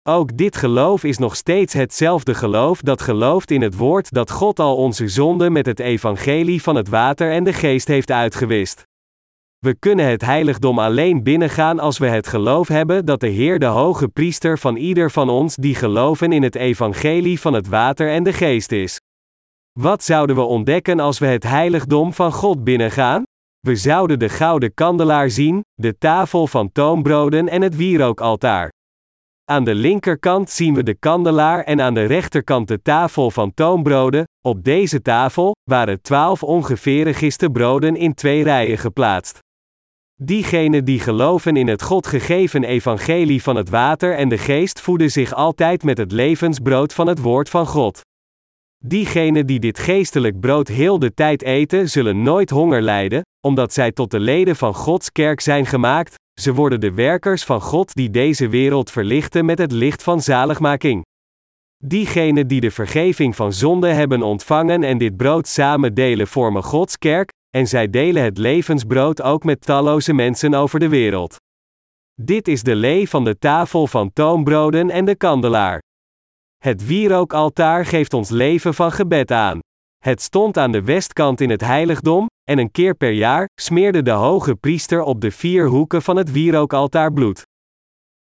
Ook 0.04 0.38
dit 0.38 0.56
geloof 0.56 1.04
is 1.04 1.18
nog 1.18 1.36
steeds 1.36 1.74
hetzelfde 1.74 2.34
geloof 2.34 2.82
dat 2.82 3.02
gelooft 3.02 3.52
in 3.52 3.62
het 3.62 3.76
woord 3.76 4.12
dat 4.12 4.32
God 4.32 4.60
al 4.60 4.76
onze 4.76 5.08
zonden 5.08 5.52
met 5.52 5.66
het 5.66 5.80
evangelie 5.80 6.62
van 6.62 6.76
het 6.76 6.90
water 6.90 7.32
en 7.32 7.44
de 7.44 7.54
geest 7.54 7.88
heeft 7.88 8.12
uitgewist. 8.12 8.84
We 9.60 9.76
kunnen 9.76 10.06
het 10.06 10.22
heiligdom 10.22 10.80
alleen 10.80 11.24
binnengaan 11.24 11.80
als 11.80 11.98
we 11.98 12.08
het 12.08 12.28
geloof 12.28 12.68
hebben 12.68 13.06
dat 13.06 13.20
de 13.20 13.28
Heer 13.28 13.60
de 13.60 13.66
hoge 13.66 14.08
priester 14.08 14.58
van 14.58 14.76
ieder 14.76 15.12
van 15.12 15.30
ons 15.30 15.56
die 15.56 15.76
geloven 15.76 16.32
in 16.32 16.44
het 16.44 16.56
evangelie 16.56 17.40
van 17.40 17.54
het 17.54 17.68
water 17.68 18.12
en 18.12 18.24
de 18.24 18.34
geest 18.34 18.72
is. 18.72 19.00
Wat 19.80 20.04
zouden 20.04 20.36
we 20.36 20.42
ontdekken 20.42 21.00
als 21.00 21.20
we 21.20 21.26
het 21.26 21.44
heiligdom 21.44 22.14
van 22.14 22.32
God 22.32 22.64
binnengaan? 22.64 23.24
We 23.60 23.76
zouden 23.76 24.20
de 24.20 24.30
gouden 24.30 24.74
kandelaar 24.74 25.30
zien, 25.30 25.62
de 25.74 25.98
tafel 25.98 26.48
van 26.48 26.72
toonbroden 26.72 27.50
en 27.50 27.62
het 27.62 27.76
wierookaltaar. 27.76 28.70
Aan 29.50 29.64
de 29.64 29.76
linkerkant 29.76 30.50
zien 30.50 30.74
we 30.74 30.84
de 30.84 30.94
kandelaar 30.94 31.64
en 31.64 31.82
aan 31.82 31.94
de 31.94 32.04
rechterkant 32.04 32.68
de 32.68 32.82
tafel 32.82 33.32
van 33.32 33.54
toonbroden. 33.54 34.24
Op 34.42 34.64
deze 34.64 35.02
tafel 35.02 35.56
waren 35.64 36.02
twaalf 36.02 36.44
ongeveer 36.44 37.16
giste 37.16 37.50
broden 37.50 37.96
in 37.96 38.14
twee 38.14 38.44
rijen 38.44 38.78
geplaatst. 38.78 39.40
Diegenen 40.16 40.86
die 40.86 41.00
geloven 41.00 41.56
in 41.56 41.68
het 41.68 41.82
God 41.82 42.08
gegeven 42.08 42.64
evangelie 42.64 43.44
van 43.44 43.56
het 43.56 43.70
water 43.70 44.16
en 44.16 44.30
de 44.30 44.38
geest 44.38 44.82
voeden 44.82 45.12
zich 45.12 45.34
altijd 45.34 45.84
met 45.84 45.98
het 45.98 46.12
levensbrood 46.12 46.94
van 46.94 47.08
het 47.08 47.20
woord 47.22 47.50
van 47.50 47.66
God. 47.66 48.02
Diegenen 48.86 49.46
die 49.46 49.60
dit 49.60 49.80
geestelijk 49.80 50.40
brood 50.40 50.68
heel 50.68 51.00
de 51.00 51.14
tijd 51.14 51.42
eten, 51.42 51.90
zullen 51.90 52.22
nooit 52.22 52.50
honger 52.50 52.82
lijden, 52.82 53.22
omdat 53.48 53.74
zij 53.74 53.92
tot 53.92 54.12
de 54.12 54.20
leden 54.20 54.56
van 54.56 54.74
Gods 54.74 55.12
kerk 55.12 55.42
zijn 55.42 55.66
gemaakt, 55.66 56.16
ze 56.40 56.54
worden 56.54 56.80
de 56.80 56.94
werkers 56.94 57.44
van 57.44 57.62
God 57.62 57.94
die 57.94 58.10
deze 58.10 58.50
wereld 58.50 58.92
verlichten 58.92 59.46
met 59.46 59.58
het 59.58 59.72
licht 59.72 60.04
van 60.04 60.22
zaligmaking. 60.22 61.06
Diegenen 61.84 62.48
die 62.48 62.62
de 62.62 62.72
vergeving 62.72 63.36
van 63.36 63.54
zonde 63.54 63.88
hebben 63.88 64.22
ontvangen 64.22 64.84
en 64.84 64.98
dit 64.98 65.18
brood 65.18 65.48
samen 65.48 65.94
delen 65.94 66.28
vormen 66.28 66.64
Gods 66.64 66.98
kerk, 66.98 67.32
en 67.50 67.68
zij 67.68 67.90
delen 67.90 68.24
het 68.24 68.38
levensbrood 68.38 69.22
ook 69.22 69.44
met 69.44 69.62
talloze 69.62 70.14
mensen 70.14 70.54
over 70.54 70.80
de 70.80 70.90
wereld. 70.90 71.36
Dit 72.22 72.48
is 72.48 72.64
de 72.64 72.76
lee 72.76 73.10
van 73.10 73.24
de 73.24 73.38
tafel 73.38 73.88
van 73.88 74.14
toonbroden 74.14 74.90
en 74.90 75.06
de 75.06 75.16
kandelaar. 75.16 75.82
Het 76.58 76.86
wierookaltaar 76.86 77.86
geeft 77.86 78.14
ons 78.14 78.30
leven 78.30 78.74
van 78.74 78.92
gebed 78.92 79.32
aan. 79.32 79.60
Het 79.98 80.22
stond 80.22 80.58
aan 80.58 80.72
de 80.72 80.84
westkant 80.84 81.42
in 81.42 81.50
het 81.50 81.62
heiligdom, 81.62 82.28
en 82.50 82.58
een 82.58 82.72
keer 82.72 82.96
per 82.96 83.12
jaar 83.12 83.50
smeerde 83.62 84.02
de 84.02 84.12
hoge 84.12 84.56
priester 84.56 85.02
op 85.02 85.22
de 85.22 85.32
vier 85.32 85.68
hoeken 85.68 86.02
van 86.02 86.16
het 86.16 86.32
wierookaltaar 86.32 87.14
bloed. 87.14 87.42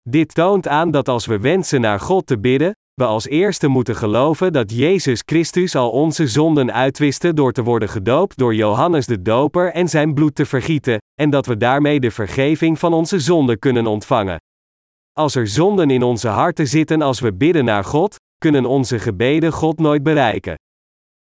Dit 0.09 0.33
toont 0.33 0.67
aan 0.67 0.91
dat 0.91 1.07
als 1.07 1.25
we 1.25 1.39
wensen 1.39 1.81
naar 1.81 1.99
God 1.99 2.27
te 2.27 2.39
bidden, 2.39 2.71
we 2.93 3.05
als 3.05 3.27
eerste 3.27 3.67
moeten 3.67 3.95
geloven 3.95 4.53
dat 4.53 4.71
Jezus 4.71 5.21
Christus 5.25 5.75
al 5.75 5.89
onze 5.89 6.27
zonden 6.27 6.73
uitwiste 6.73 7.33
door 7.33 7.51
te 7.51 7.63
worden 7.63 7.89
gedoopt 7.89 8.37
door 8.37 8.55
Johannes 8.55 9.05
de 9.05 9.21
Doper 9.21 9.71
en 9.71 9.89
zijn 9.89 10.13
bloed 10.13 10.35
te 10.35 10.45
vergieten, 10.45 10.97
en 11.21 11.29
dat 11.29 11.45
we 11.45 11.57
daarmee 11.57 11.99
de 11.99 12.11
vergeving 12.11 12.79
van 12.79 12.93
onze 12.93 13.19
zonden 13.19 13.59
kunnen 13.59 13.87
ontvangen. 13.87 14.37
Als 15.13 15.35
er 15.35 15.47
zonden 15.47 15.89
in 15.89 16.03
onze 16.03 16.27
harten 16.27 16.67
zitten 16.67 17.01
als 17.01 17.19
we 17.19 17.33
bidden 17.33 17.65
naar 17.65 17.83
God, 17.83 18.15
kunnen 18.37 18.65
onze 18.65 18.99
gebeden 18.99 19.51
God 19.51 19.79
nooit 19.79 20.03
bereiken. 20.03 20.55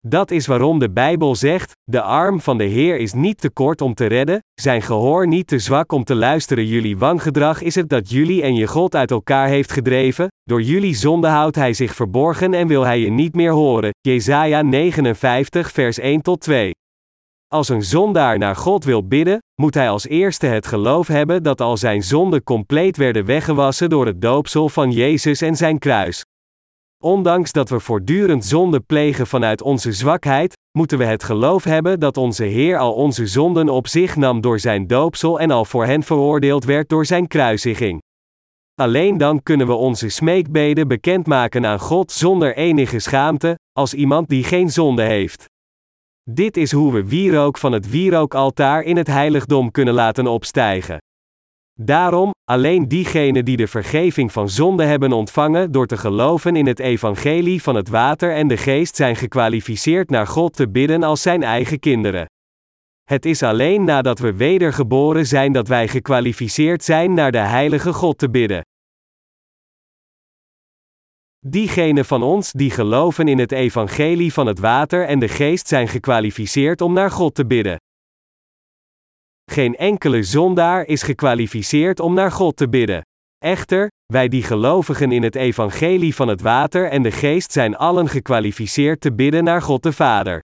Dat 0.08 0.32
is 0.32 0.48
waarom 0.48 0.80
de 0.80 0.92
Bijbel 0.92 1.36
zegt: 1.36 1.72
de 1.84 2.02
arm 2.02 2.42
van 2.42 2.58
de 2.58 2.64
Heer 2.64 2.98
is 2.98 3.14
niet 3.14 3.38
te 3.42 3.50
kort 3.50 3.82
om 3.82 3.94
te 3.94 4.06
redden, 4.06 4.40
zijn 4.54 4.82
gehoor 4.82 5.28
niet 5.28 5.48
te 5.48 5.60
zwak 5.60 5.92
om 5.92 6.04
te 6.04 6.16
luisteren. 6.16 6.66
Jullie 6.66 6.98
wangedrag 6.98 7.62
is 7.62 7.76
het 7.76 7.90
dat 7.90 8.10
jullie 8.10 8.42
en 8.42 8.56
je 8.56 8.68
God 8.68 8.96
uit 8.96 9.12
elkaar 9.12 9.48
heeft 9.48 9.72
gedreven, 9.72 10.28
door 10.44 10.62
jullie 10.62 10.96
zonde 10.96 11.28
houdt 11.28 11.56
hij 11.56 11.74
zich 11.74 11.96
verborgen 11.96 12.54
en 12.54 12.68
wil 12.68 12.84
hij 12.84 13.00
je 13.00 13.10
niet 13.10 13.36
meer 13.36 13.52
horen. 13.52 13.90
Jesaja 14.02 14.62
59 14.62 15.72
vers 15.72 16.00
1 16.00 16.22
tot 16.22 16.42
2. 16.42 16.72
Als 17.48 17.70
een 17.70 17.84
zondaar 17.84 18.38
naar 18.38 18.56
God 18.56 18.84
wil 18.84 19.08
bidden, 19.08 19.40
moet 19.62 19.74
hij 19.74 19.90
als 19.90 20.08
eerste 20.08 20.46
het 20.46 20.68
geloof 20.68 21.08
hebben 21.08 21.44
dat 21.44 21.62
al 21.62 21.78
zijn 21.78 22.04
zonden 22.04 22.44
compleet 22.44 22.98
werden 22.98 23.26
weggewassen 23.26 23.90
door 23.90 24.06
het 24.06 24.22
doopsel 24.22 24.70
van 24.70 24.92
Jezus 24.92 25.42
en 25.42 25.56
zijn 25.56 25.80
kruis. 25.80 26.24
Ondanks 27.04 27.52
dat 27.52 27.70
we 27.70 27.80
voortdurend 27.80 28.46
zonde 28.46 28.80
plegen 28.80 29.28
vanuit 29.28 29.62
onze 29.62 29.92
zwakheid, 29.92 30.54
moeten 30.78 30.98
we 30.98 31.04
het 31.04 31.24
geloof 31.24 31.64
hebben 31.64 32.00
dat 32.00 32.18
onze 32.18 32.44
Heer 32.44 32.78
al 32.78 32.94
onze 32.94 33.28
zonden 33.28 33.70
op 33.70 33.88
zich 33.88 34.16
nam 34.16 34.42
door 34.42 34.60
zijn 34.60 34.88
doopsel 34.88 35.40
en 35.40 35.52
al 35.52 35.66
voor 35.66 35.86
hen 35.86 36.04
veroordeeld 36.04 36.66
werd 36.66 36.90
door 36.90 37.06
zijn 37.06 37.28
kruisiging. 37.28 38.02
Alleen 38.82 39.18
dan 39.18 39.44
kunnen 39.44 39.68
we 39.68 39.74
onze 39.74 40.10
smeekbeden 40.10 40.88
bekendmaken 40.88 41.66
aan 41.66 41.80
God 41.80 42.12
zonder 42.12 42.56
enige 42.56 43.00
schaamte, 43.00 43.60
als 43.72 43.94
iemand 43.94 44.30
die 44.30 44.44
geen 44.44 44.70
zonde 44.70 45.04
heeft. 45.04 45.46
Dit 46.30 46.58
is 46.58 46.72
hoe 46.72 46.94
we 46.94 47.06
wierook 47.06 47.58
van 47.58 47.72
het 47.72 47.90
wierookaltaar 47.90 48.84
in 48.84 48.98
het 48.98 49.08
heiligdom 49.08 49.72
kunnen 49.72 49.94
laten 49.94 50.28
opstijgen. 50.28 50.98
Daarom, 51.82 52.32
alleen 52.44 52.88
diegenen 52.88 53.46
die 53.46 53.58
de 53.58 53.68
vergeving 53.68 54.32
van 54.32 54.50
zonde 54.50 54.84
hebben 54.84 55.12
ontvangen 55.12 55.72
door 55.72 55.88
te 55.88 55.98
geloven 55.98 56.56
in 56.56 56.66
het 56.66 56.80
evangelie 56.80 57.62
van 57.62 57.76
het 57.76 57.90
water 57.90 58.34
en 58.34 58.48
de 58.48 58.58
geest 58.58 58.96
zijn 58.96 59.16
gekwalificeerd 59.16 60.10
naar 60.10 60.28
God 60.28 60.56
te 60.56 60.70
bidden 60.70 61.04
als 61.04 61.22
zijn 61.22 61.44
eigen 61.44 61.80
kinderen. 61.80 62.26
Het 63.04 63.26
is 63.26 63.44
alleen 63.44 63.84
nadat 63.84 64.20
we 64.20 64.34
wedergeboren 64.34 65.26
zijn 65.26 65.52
dat 65.52 65.68
wij 65.68 65.88
gekwalificeerd 65.88 66.84
zijn 66.84 67.14
naar 67.14 67.32
de 67.32 67.38
heilige 67.38 67.94
God 67.94 68.18
te 68.18 68.30
bidden. 68.30 68.62
Diegenen 71.40 72.06
van 72.06 72.24
ons 72.24 72.52
die 72.52 72.72
geloven 72.72 73.28
in 73.28 73.40
het 73.40 73.52
evangelie 73.52 74.34
van 74.34 74.48
het 74.48 74.60
water 74.60 75.06
en 75.08 75.20
de 75.20 75.28
geest 75.28 75.68
zijn 75.68 75.88
gekwalificeerd 75.88 76.82
om 76.82 76.94
naar 76.94 77.12
God 77.12 77.36
te 77.36 77.46
bidden. 77.46 77.78
Geen 79.52 79.76
enkele 79.76 80.24
zondaar 80.24 80.86
is 80.86 81.04
gekwalificeerd 81.04 82.00
om 82.00 82.14
naar 82.14 82.32
God 82.32 82.58
te 82.58 82.70
bidden. 82.70 83.02
Echter, 83.38 83.88
wij 84.14 84.28
die 84.28 84.44
gelovigen 84.44 85.12
in 85.12 85.24
het 85.24 85.36
evangelie 85.36 86.16
van 86.16 86.28
het 86.28 86.42
water 86.42 86.90
en 86.90 87.02
de 87.02 87.12
geest 87.12 87.52
zijn 87.52 87.78
allen 87.78 88.10
gekwalificeerd 88.10 89.02
te 89.02 89.14
bidden 89.14 89.44
naar 89.44 89.62
God 89.62 89.84
de 89.84 89.94
Vader. 89.94 90.44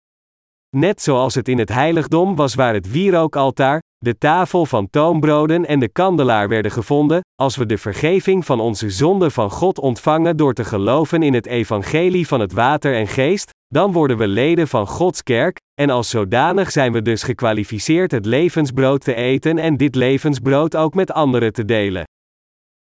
Net 0.75 1.01
zoals 1.01 1.35
het 1.35 1.47
in 1.47 1.57
het 1.57 1.69
heiligdom 1.69 2.35
was 2.35 2.55
waar 2.55 2.73
het 2.73 2.91
wierookaltaar, 2.91 3.81
de 3.97 4.17
tafel 4.17 4.65
van 4.65 4.89
toonbroden 4.89 5.65
en 5.65 5.79
de 5.79 5.89
kandelaar 5.89 6.47
werden 6.47 6.71
gevonden, 6.71 7.21
als 7.35 7.55
we 7.55 7.65
de 7.65 7.77
vergeving 7.77 8.45
van 8.45 8.59
onze 8.59 8.89
zonden 8.89 9.31
van 9.31 9.51
God 9.51 9.79
ontvangen 9.79 10.37
door 10.37 10.53
te 10.53 10.63
geloven 10.63 11.23
in 11.23 11.33
het 11.33 11.45
evangelie 11.45 12.27
van 12.27 12.39
het 12.39 12.53
water 12.53 12.95
en 12.95 13.07
geest, 13.07 13.51
dan 13.69 13.91
worden 13.91 14.17
we 14.17 14.27
leden 14.27 14.67
van 14.67 14.87
Gods 14.87 15.23
kerk, 15.23 15.57
en 15.81 15.89
als 15.89 16.09
zodanig 16.09 16.71
zijn 16.71 16.91
we 16.91 17.01
dus 17.01 17.23
gekwalificeerd 17.23 18.11
het 18.11 18.25
levensbrood 18.25 19.03
te 19.03 19.13
eten 19.13 19.57
en 19.57 19.77
dit 19.77 19.95
levensbrood 19.95 20.75
ook 20.75 20.93
met 20.93 21.11
anderen 21.11 21.53
te 21.53 21.65
delen. 21.65 22.03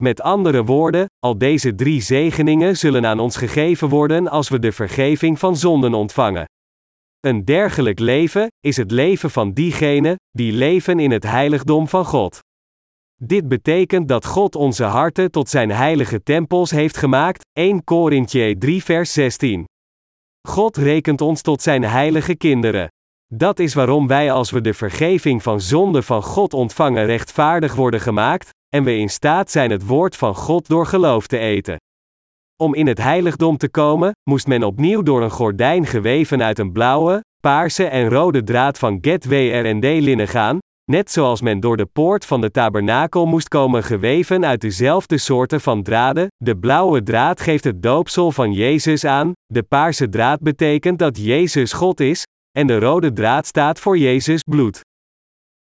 Met 0.03 0.21
andere 0.21 0.65
woorden, 0.65 1.07
al 1.19 1.39
deze 1.39 1.75
drie 1.75 2.01
zegeningen 2.01 2.77
zullen 2.77 3.07
aan 3.07 3.19
ons 3.19 3.37
gegeven 3.37 3.89
worden 3.89 4.29
als 4.29 4.49
we 4.49 4.59
de 4.59 4.73
vergeving 4.73 5.39
van 5.39 5.57
zonden 5.57 5.95
ontvangen. 5.95 6.45
Een 7.21 7.45
dergelijk 7.45 7.99
leven 7.99 8.47
is 8.61 8.77
het 8.77 8.91
leven 8.91 9.31
van 9.31 9.53
diegenen 9.53 10.17
die 10.31 10.53
leven 10.53 10.99
in 10.99 11.11
het 11.11 11.23
heiligdom 11.23 11.89
van 11.89 12.05
God. 12.05 12.39
Dit 13.23 13.49
betekent 13.49 14.09
dat 14.09 14.27
God 14.27 14.55
onze 14.55 14.85
harten 14.85 15.31
tot 15.31 15.49
zijn 15.49 15.71
heilige 15.71 16.23
tempels 16.23 16.71
heeft 16.71 16.97
gemaakt, 16.97 17.45
1 17.53 17.85
Korintje 17.85 18.59
3 18.59 18.85
vers 18.85 19.13
16. 19.13 19.65
God 20.47 20.77
rekent 20.77 21.21
ons 21.21 21.43
tot 21.43 21.63
zijn 21.63 21.85
heilige 21.85 22.37
kinderen. 22.37 22.89
Dat 23.35 23.59
is 23.59 23.75
waarom 23.75 24.07
wij 24.07 24.33
als 24.33 24.51
we 24.51 24.61
de 24.61 24.75
vergeving 24.75 25.43
van 25.43 25.61
zonde 25.61 26.03
van 26.03 26.23
God 26.23 26.55
ontvangen 26.55 27.07
rechtvaardig 27.07 27.75
worden 27.75 28.01
gemaakt, 28.01 28.51
en 28.69 28.85
we 28.85 28.97
in 28.97 29.09
staat 29.09 29.51
zijn 29.51 29.71
het 29.71 29.87
woord 29.87 30.17
van 30.17 30.35
God 30.35 30.69
door 30.69 30.87
geloof 30.87 31.27
te 31.27 31.39
eten. 31.39 31.77
Om 32.63 32.75
in 32.75 32.87
het 32.87 32.99
heiligdom 32.99 33.57
te 33.57 33.69
komen, 33.69 34.13
moest 34.31 34.47
men 34.47 34.63
opnieuw 34.63 35.03
door 35.03 35.23
een 35.23 35.31
gordijn 35.31 35.87
geweven 35.87 36.43
uit 36.43 36.59
een 36.59 36.73
blauwe, 36.73 37.21
paarse 37.41 37.85
en 37.85 38.09
rode 38.09 38.43
draad 38.43 38.79
van 38.79 38.99
get 39.01 39.25
WRND 39.25 39.85
linnen 39.85 40.29
gaan, 40.29 40.59
net 40.87 41.11
zoals 41.11 41.41
men 41.41 41.61
door 41.61 41.77
de 41.77 41.87
poort 41.87 42.25
van 42.25 42.41
de 42.41 42.51
tabernakel 42.51 43.27
moest 43.27 43.49
komen 43.49 43.83
geweven 43.83 44.47
uit 44.47 44.61
dezelfde 44.61 45.19
soorten 45.19 45.61
van 45.61 45.83
draden. 45.83 46.27
De 46.37 46.57
blauwe 46.57 47.03
draad 47.03 47.41
geeft 47.41 47.65
het 47.65 47.83
doopsel 47.83 48.33
van 48.33 48.53
Jezus 48.53 49.05
aan, 49.05 49.33
de 49.47 49.63
paarse 49.63 50.09
draad 50.09 50.41
betekent 50.41 50.99
dat 50.99 51.19
Jezus 51.19 51.73
God 51.73 52.01
is, 52.01 52.25
en 52.59 52.67
de 52.67 52.79
rode 52.79 53.13
draad 53.13 53.47
staat 53.47 53.81
voor 53.81 53.99
Jezus 53.99 54.43
bloed. 54.51 54.81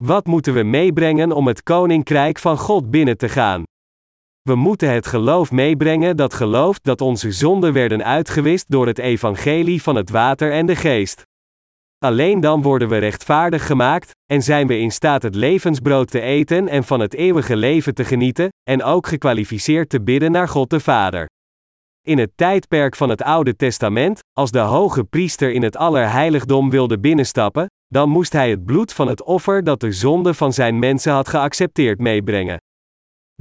Wat 0.05 0.27
moeten 0.27 0.55
we 0.55 0.62
meebrengen 0.62 1.33
om 1.33 1.47
het 1.47 1.62
koninkrijk 1.62 2.39
van 2.39 2.59
God 2.59 2.91
binnen 2.91 3.17
te 3.17 3.29
gaan? 3.29 3.62
We 4.43 4.55
moeten 4.55 4.93
het 4.93 5.07
geloof 5.07 5.51
meebrengen 5.51 6.17
dat 6.17 6.35
gelooft 6.35 6.85
dat 6.85 7.01
onze 7.01 7.33
zonden 7.33 7.73
werden 7.73 8.05
uitgewist 8.05 8.65
door 8.69 8.87
het 8.87 8.99
evangelie 8.99 9.83
van 9.83 9.97
het 9.97 10.11
water 10.11 10.53
en 10.53 10.67
de 10.67 10.77
geest. 10.77 11.23
Alleen 11.99 12.41
dan 12.41 12.63
worden 12.63 12.89
we 12.89 12.99
rechtvaardig 12.99 13.67
gemaakt, 13.67 14.11
en 14.33 14.43
zijn 14.43 14.67
we 14.67 14.79
in 14.79 14.91
staat 14.91 15.23
het 15.23 15.35
levensbrood 15.35 16.11
te 16.11 16.21
eten 16.21 16.69
en 16.69 16.85
van 16.85 17.01
het 17.01 17.15
eeuwige 17.15 17.57
leven 17.57 17.95
te 17.95 18.05
genieten, 18.05 18.49
en 18.63 18.83
ook 18.83 19.07
gekwalificeerd 19.07 19.89
te 19.89 20.03
bidden 20.03 20.33
naar 20.33 20.49
God 20.49 20.71
de 20.71 20.81
Vader. 20.81 21.27
In 22.07 22.19
het 22.19 22.31
tijdperk 22.35 22.97
van 22.97 23.09
het 23.09 23.23
Oude 23.23 23.57
Testament, 23.57 24.21
als 24.33 24.51
de 24.51 24.59
hoge 24.59 25.05
priester 25.05 25.53
in 25.53 25.63
het 25.63 25.77
allerheiligdom 25.77 26.71
wilde 26.71 26.99
binnenstappen, 26.99 27.67
dan 27.89 28.09
moest 28.09 28.33
hij 28.33 28.51
het 28.51 28.65
bloed 28.65 28.93
van 28.93 29.09
het 29.09 29.23
offer 29.23 29.65
dat 29.65 29.81
de 29.81 29.93
zonde 29.93 30.35
van 30.35 30.53
zijn 30.53 30.79
mensen 30.79 31.13
had 31.13 31.29
geaccepteerd 31.29 31.99
meebrengen. 31.99 32.59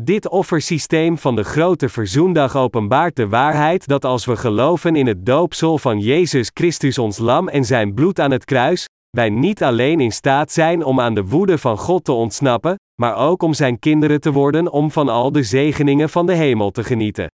Dit 0.01 0.29
offersysteem 0.29 1.17
van 1.17 1.35
de 1.35 1.43
grote 1.43 1.89
verzoendag 1.89 2.55
openbaart 2.55 3.15
de 3.15 3.27
waarheid 3.27 3.87
dat 3.87 4.05
als 4.05 4.25
we 4.25 4.35
geloven 4.35 4.95
in 4.95 5.07
het 5.07 5.25
doopsel 5.25 5.77
van 5.77 5.99
Jezus 5.99 6.51
Christus 6.53 6.97
ons 6.97 7.17
lam 7.17 7.47
en 7.47 7.65
zijn 7.65 7.93
bloed 7.93 8.19
aan 8.19 8.31
het 8.31 8.45
kruis, 8.45 8.87
wij 9.09 9.29
niet 9.29 9.63
alleen 9.63 9.99
in 9.99 10.11
staat 10.11 10.51
zijn 10.51 10.83
om 10.83 10.99
aan 10.99 11.13
de 11.13 11.25
woede 11.25 11.57
van 11.57 11.77
God 11.77 12.03
te 12.03 12.11
ontsnappen, 12.11 12.75
maar 13.01 13.15
ook 13.15 13.43
om 13.43 13.53
zijn 13.53 13.79
kinderen 13.79 14.21
te 14.21 14.31
worden 14.31 14.71
om 14.71 14.91
van 14.91 15.09
al 15.09 15.31
de 15.31 15.43
zegeningen 15.43 16.09
van 16.09 16.25
de 16.25 16.33
hemel 16.33 16.71
te 16.71 16.83
genieten. 16.83 17.27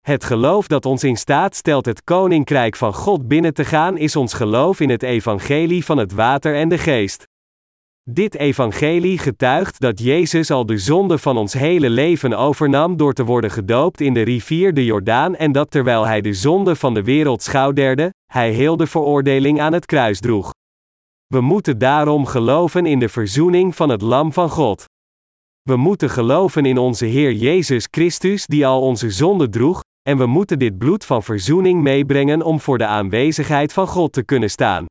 Het 0.00 0.24
geloof 0.24 0.66
dat 0.66 0.86
ons 0.86 1.04
in 1.04 1.16
staat 1.16 1.56
stelt 1.56 1.86
het 1.86 2.04
koninkrijk 2.04 2.76
van 2.76 2.94
God 2.94 3.28
binnen 3.28 3.54
te 3.54 3.64
gaan 3.64 3.96
is 3.96 4.16
ons 4.16 4.32
geloof 4.32 4.80
in 4.80 4.90
het 4.90 5.02
evangelie 5.02 5.84
van 5.84 5.98
het 5.98 6.12
water 6.12 6.54
en 6.54 6.68
de 6.68 6.78
geest. 6.78 7.24
Dit 8.12 8.34
evangelie 8.34 9.18
getuigt 9.18 9.80
dat 9.80 9.98
Jezus 9.98 10.50
al 10.50 10.66
de 10.66 10.78
zonde 10.78 11.18
van 11.18 11.36
ons 11.36 11.52
hele 11.52 11.90
leven 11.90 12.32
overnam 12.32 12.96
door 12.96 13.12
te 13.12 13.24
worden 13.24 13.50
gedoopt 13.50 14.00
in 14.00 14.14
de 14.14 14.22
rivier 14.22 14.74
de 14.74 14.84
Jordaan 14.84 15.36
en 15.36 15.52
dat 15.52 15.70
terwijl 15.70 16.06
hij 16.06 16.20
de 16.20 16.32
zonde 16.32 16.76
van 16.76 16.94
de 16.94 17.02
wereld 17.02 17.42
schouderde, 17.42 18.12
hij 18.32 18.50
heel 18.50 18.76
de 18.76 18.86
veroordeling 18.86 19.60
aan 19.60 19.72
het 19.72 19.86
kruis 19.86 20.20
droeg. 20.20 20.50
We 21.26 21.40
moeten 21.40 21.78
daarom 21.78 22.26
geloven 22.26 22.86
in 22.86 22.98
de 22.98 23.08
verzoening 23.08 23.76
van 23.76 23.88
het 23.88 24.02
Lam 24.02 24.32
van 24.32 24.48
God. 24.48 24.84
We 25.62 25.76
moeten 25.76 26.10
geloven 26.10 26.64
in 26.64 26.78
onze 26.78 27.04
Heer 27.04 27.32
Jezus 27.32 27.88
Christus 27.90 28.46
die 28.46 28.66
al 28.66 28.80
onze 28.80 29.10
zonde 29.10 29.48
droeg, 29.48 29.80
en 30.08 30.18
we 30.18 30.26
moeten 30.26 30.58
dit 30.58 30.78
bloed 30.78 31.04
van 31.04 31.22
verzoening 31.22 31.82
meebrengen 31.82 32.42
om 32.42 32.60
voor 32.60 32.78
de 32.78 32.86
aanwezigheid 32.86 33.72
van 33.72 33.86
God 33.86 34.12
te 34.12 34.24
kunnen 34.24 34.50
staan. 34.50 34.84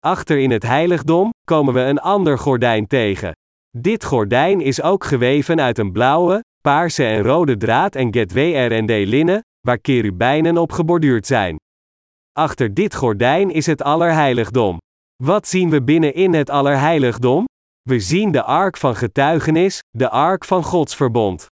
Achter 0.00 0.38
in 0.38 0.50
het 0.50 0.62
heiligdom 0.62 1.30
komen 1.48 1.74
we 1.74 1.80
een 1.80 2.00
ander 2.00 2.38
gordijn 2.38 2.86
tegen. 2.86 3.32
Dit 3.76 4.04
gordijn 4.04 4.60
is 4.60 4.82
ook 4.82 5.04
geweven 5.04 5.60
uit 5.60 5.78
een 5.78 5.92
blauwe, 5.92 6.44
paarse 6.60 7.04
en 7.04 7.22
rode 7.22 7.56
draad 7.56 7.94
en 7.94 8.12
getwrnd 8.12 8.90
linnen, 8.90 9.40
waar 9.60 9.78
kerubijnen 9.78 10.56
op 10.58 10.72
geborduurd 10.72 11.26
zijn. 11.26 11.56
Achter 12.32 12.74
dit 12.74 12.94
gordijn 12.94 13.50
is 13.50 13.66
het 13.66 13.82
allerheiligdom. 13.82 14.76
Wat 15.22 15.48
zien 15.48 15.70
we 15.70 15.82
binnenin 15.82 16.34
het 16.34 16.50
allerheiligdom? 16.50 17.44
We 17.82 18.00
zien 18.00 18.32
de 18.32 18.42
ark 18.42 18.76
van 18.76 18.96
getuigenis, 18.96 19.80
de 19.90 20.08
ark 20.08 20.44
van 20.44 20.62
Gods 20.62 20.96
verbond. 20.96 21.46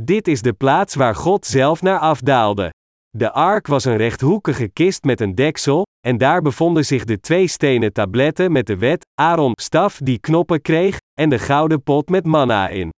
Dit 0.00 0.28
is 0.28 0.42
de 0.42 0.52
plaats 0.52 0.94
waar 0.94 1.14
God 1.14 1.46
zelf 1.46 1.82
naar 1.82 1.98
afdaalde. 1.98 2.70
De 3.16 3.32
ark 3.32 3.66
was 3.66 3.84
een 3.84 3.96
rechthoekige 3.96 4.68
kist 4.68 5.04
met 5.04 5.20
een 5.20 5.34
deksel, 5.34 5.86
en 6.06 6.18
daar 6.18 6.42
bevonden 6.42 6.84
zich 6.84 7.04
de 7.04 7.20
twee 7.20 7.48
stenen 7.48 7.92
tabletten 7.92 8.52
met 8.52 8.66
de 8.66 8.76
wet, 8.76 9.06
Aaron 9.14 9.52
staf 9.60 9.98
die 10.02 10.18
knoppen 10.18 10.62
kreeg, 10.62 10.98
en 11.20 11.28
de 11.28 11.38
gouden 11.38 11.82
pot 11.82 12.08
met 12.08 12.24
manna 12.24 12.68
in. 12.68 12.90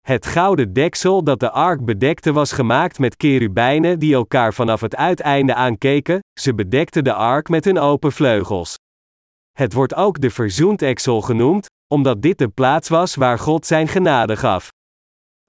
Het 0.00 0.26
gouden 0.26 0.72
deksel 0.72 1.24
dat 1.24 1.40
de 1.40 1.50
ark 1.50 1.84
bedekte 1.84 2.32
was 2.32 2.52
gemaakt 2.52 2.98
met 2.98 3.16
kerubijnen 3.16 3.98
die 3.98 4.14
elkaar 4.14 4.54
vanaf 4.54 4.80
het 4.80 4.96
uiteinde 4.96 5.54
aankeken, 5.54 6.18
ze 6.40 6.54
bedekten 6.54 7.04
de 7.04 7.14
ark 7.14 7.48
met 7.48 7.64
hun 7.64 7.78
open 7.78 8.12
vleugels. 8.12 8.74
Het 9.52 9.72
wordt 9.72 9.94
ook 9.94 10.20
de 10.20 10.30
verzoendeksel 10.30 11.20
genoemd, 11.20 11.66
omdat 11.94 12.22
dit 12.22 12.38
de 12.38 12.48
plaats 12.48 12.88
was 12.88 13.14
waar 13.14 13.38
God 13.38 13.66
zijn 13.66 13.88
genade 13.88 14.36
gaf. 14.36 14.68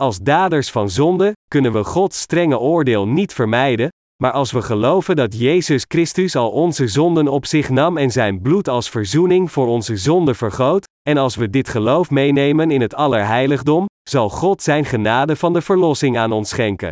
Als 0.02 0.20
daders 0.20 0.72
van 0.72 0.90
zonde 0.90 1.34
kunnen 1.48 1.72
we 1.72 1.84
Gods 1.84 2.20
strenge 2.20 2.60
oordeel 2.60 3.08
niet 3.08 3.34
vermijden, 3.34 3.90
maar 4.24 4.32
als 4.32 4.52
we 4.52 4.62
geloven 4.62 5.16
dat 5.16 5.40
Jezus 5.40 5.86
Christus 5.88 6.36
al 6.36 6.52
onze 6.52 6.88
zonden 6.88 7.28
op 7.28 7.46
zich 7.46 7.70
nam 7.70 7.98
en 7.98 8.12
zijn 8.12 8.42
bloed 8.42 8.68
als 8.68 8.90
verzoening 8.90 9.52
voor 9.52 9.68
onze 9.68 9.98
zonden 9.98 10.36
vergoot, 10.36 10.88
en 11.10 11.18
als 11.18 11.36
we 11.36 11.50
dit 11.50 11.70
geloof 11.70 12.10
meenemen 12.10 12.72
in 12.72 12.82
het 12.82 12.96
allerheiligdom, 12.96 13.86
zal 14.10 14.30
God 14.30 14.62
zijn 14.62 14.86
genade 14.86 15.36
van 15.36 15.54
de 15.54 15.62
verlossing 15.62 16.18
aan 16.18 16.32
ons 16.32 16.50
schenken. 16.50 16.92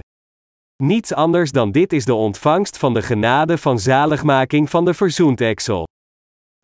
Niets 0.83 1.13
anders 1.13 1.51
dan 1.51 1.71
dit 1.71 1.93
is 1.93 2.05
de 2.05 2.13
ontvangst 2.13 2.77
van 2.77 2.93
de 2.93 3.01
genade 3.01 3.57
van 3.57 3.79
zaligmaking 3.79 4.69
van 4.69 4.85
de 4.85 4.93
verzoendeksel. 4.93 5.83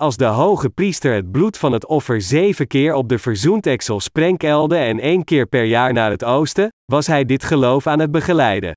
Als 0.01 0.17
de 0.17 0.25
hoge 0.25 0.69
priester 0.69 1.13
het 1.13 1.31
bloed 1.31 1.57
van 1.57 1.71
het 1.71 1.85
offer 1.85 2.21
zeven 2.21 2.67
keer 2.67 2.93
op 2.93 3.09
de 3.09 3.19
verzoenteksel 3.19 3.99
sprenkelde 3.99 4.77
en 4.77 4.99
één 4.99 5.23
keer 5.23 5.45
per 5.45 5.63
jaar 5.63 5.93
naar 5.93 6.09
het 6.09 6.23
oosten, 6.23 6.69
was 6.85 7.07
hij 7.07 7.25
dit 7.25 7.43
geloof 7.43 7.87
aan 7.87 7.99
het 7.99 8.11
begeleiden. 8.11 8.73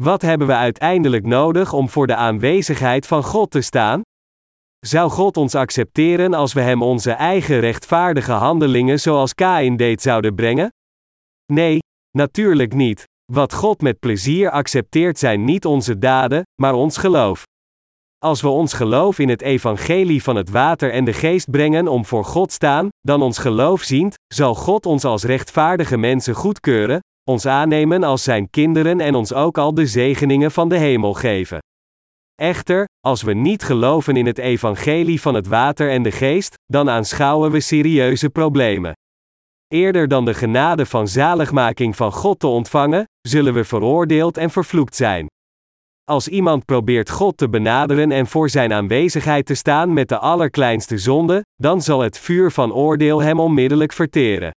Wat 0.00 0.22
hebben 0.22 0.46
we 0.46 0.54
uiteindelijk 0.54 1.26
nodig 1.26 1.72
om 1.72 1.88
voor 1.88 2.06
de 2.06 2.14
aanwezigheid 2.14 3.06
van 3.06 3.22
God 3.22 3.50
te 3.50 3.60
staan? 3.60 4.00
Zou 4.86 5.10
God 5.10 5.36
ons 5.36 5.54
accepteren 5.54 6.34
als 6.34 6.52
we 6.52 6.60
Hem 6.60 6.82
onze 6.82 7.10
eigen 7.10 7.60
rechtvaardige 7.60 8.32
handelingen 8.32 9.00
zoals 9.00 9.34
Kain 9.34 9.76
deed 9.76 10.02
zouden 10.02 10.34
brengen? 10.34 10.68
Nee, 11.52 11.78
natuurlijk 12.10 12.74
niet. 12.74 13.04
Wat 13.32 13.54
God 13.54 13.80
met 13.80 13.98
plezier 13.98 14.50
accepteert 14.50 15.18
zijn 15.18 15.44
niet 15.44 15.64
onze 15.64 15.98
daden, 15.98 16.42
maar 16.62 16.74
ons 16.74 16.96
geloof. 16.96 17.44
Als 18.24 18.40
we 18.40 18.48
ons 18.48 18.72
geloof 18.72 19.18
in 19.18 19.28
het 19.28 19.42
evangelie 19.42 20.22
van 20.22 20.36
het 20.36 20.50
water 20.50 20.92
en 20.92 21.04
de 21.04 21.12
geest 21.12 21.50
brengen 21.50 21.88
om 21.88 22.04
voor 22.04 22.24
God 22.24 22.52
staan, 22.52 22.88
dan 23.00 23.22
ons 23.22 23.38
geloof 23.38 23.82
ziend, 23.82 24.14
zal 24.34 24.54
God 24.54 24.86
ons 24.86 25.04
als 25.04 25.24
rechtvaardige 25.24 25.96
mensen 25.96 26.34
goedkeuren, 26.34 27.00
ons 27.30 27.46
aannemen 27.46 28.02
als 28.02 28.22
zijn 28.22 28.50
kinderen 28.50 29.00
en 29.00 29.14
ons 29.14 29.32
ook 29.32 29.58
al 29.58 29.74
de 29.74 29.86
zegeningen 29.86 30.50
van 30.50 30.68
de 30.68 30.76
hemel 30.76 31.14
geven. 31.14 31.58
Echter, 32.34 32.84
als 33.06 33.22
we 33.22 33.32
niet 33.32 33.62
geloven 33.62 34.16
in 34.16 34.26
het 34.26 34.38
evangelie 34.38 35.20
van 35.20 35.34
het 35.34 35.46
water 35.46 35.90
en 35.90 36.02
de 36.02 36.12
geest, 36.12 36.54
dan 36.66 36.90
aanschouwen 36.90 37.50
we 37.50 37.60
serieuze 37.60 38.30
problemen. 38.30 38.92
Eerder 39.68 40.08
dan 40.08 40.24
de 40.24 40.34
genade 40.34 40.86
van 40.86 41.08
zaligmaking 41.08 41.96
van 41.96 42.12
God 42.12 42.38
te 42.38 42.46
ontvangen, 42.46 43.04
zullen 43.20 43.54
we 43.54 43.64
veroordeeld 43.64 44.36
en 44.36 44.50
vervloekt 44.50 44.96
zijn. 44.96 45.26
Als 46.10 46.28
iemand 46.28 46.64
probeert 46.64 47.10
God 47.10 47.36
te 47.36 47.48
benaderen 47.48 48.12
en 48.12 48.26
voor 48.26 48.48
zijn 48.48 48.72
aanwezigheid 48.72 49.46
te 49.46 49.54
staan 49.54 49.92
met 49.92 50.08
de 50.08 50.18
allerkleinste 50.18 50.98
zonde, 50.98 51.44
dan 51.56 51.82
zal 51.82 52.00
het 52.00 52.18
vuur 52.18 52.50
van 52.50 52.72
oordeel 52.72 53.22
hem 53.22 53.40
onmiddellijk 53.40 53.92
verteren. 53.92 54.50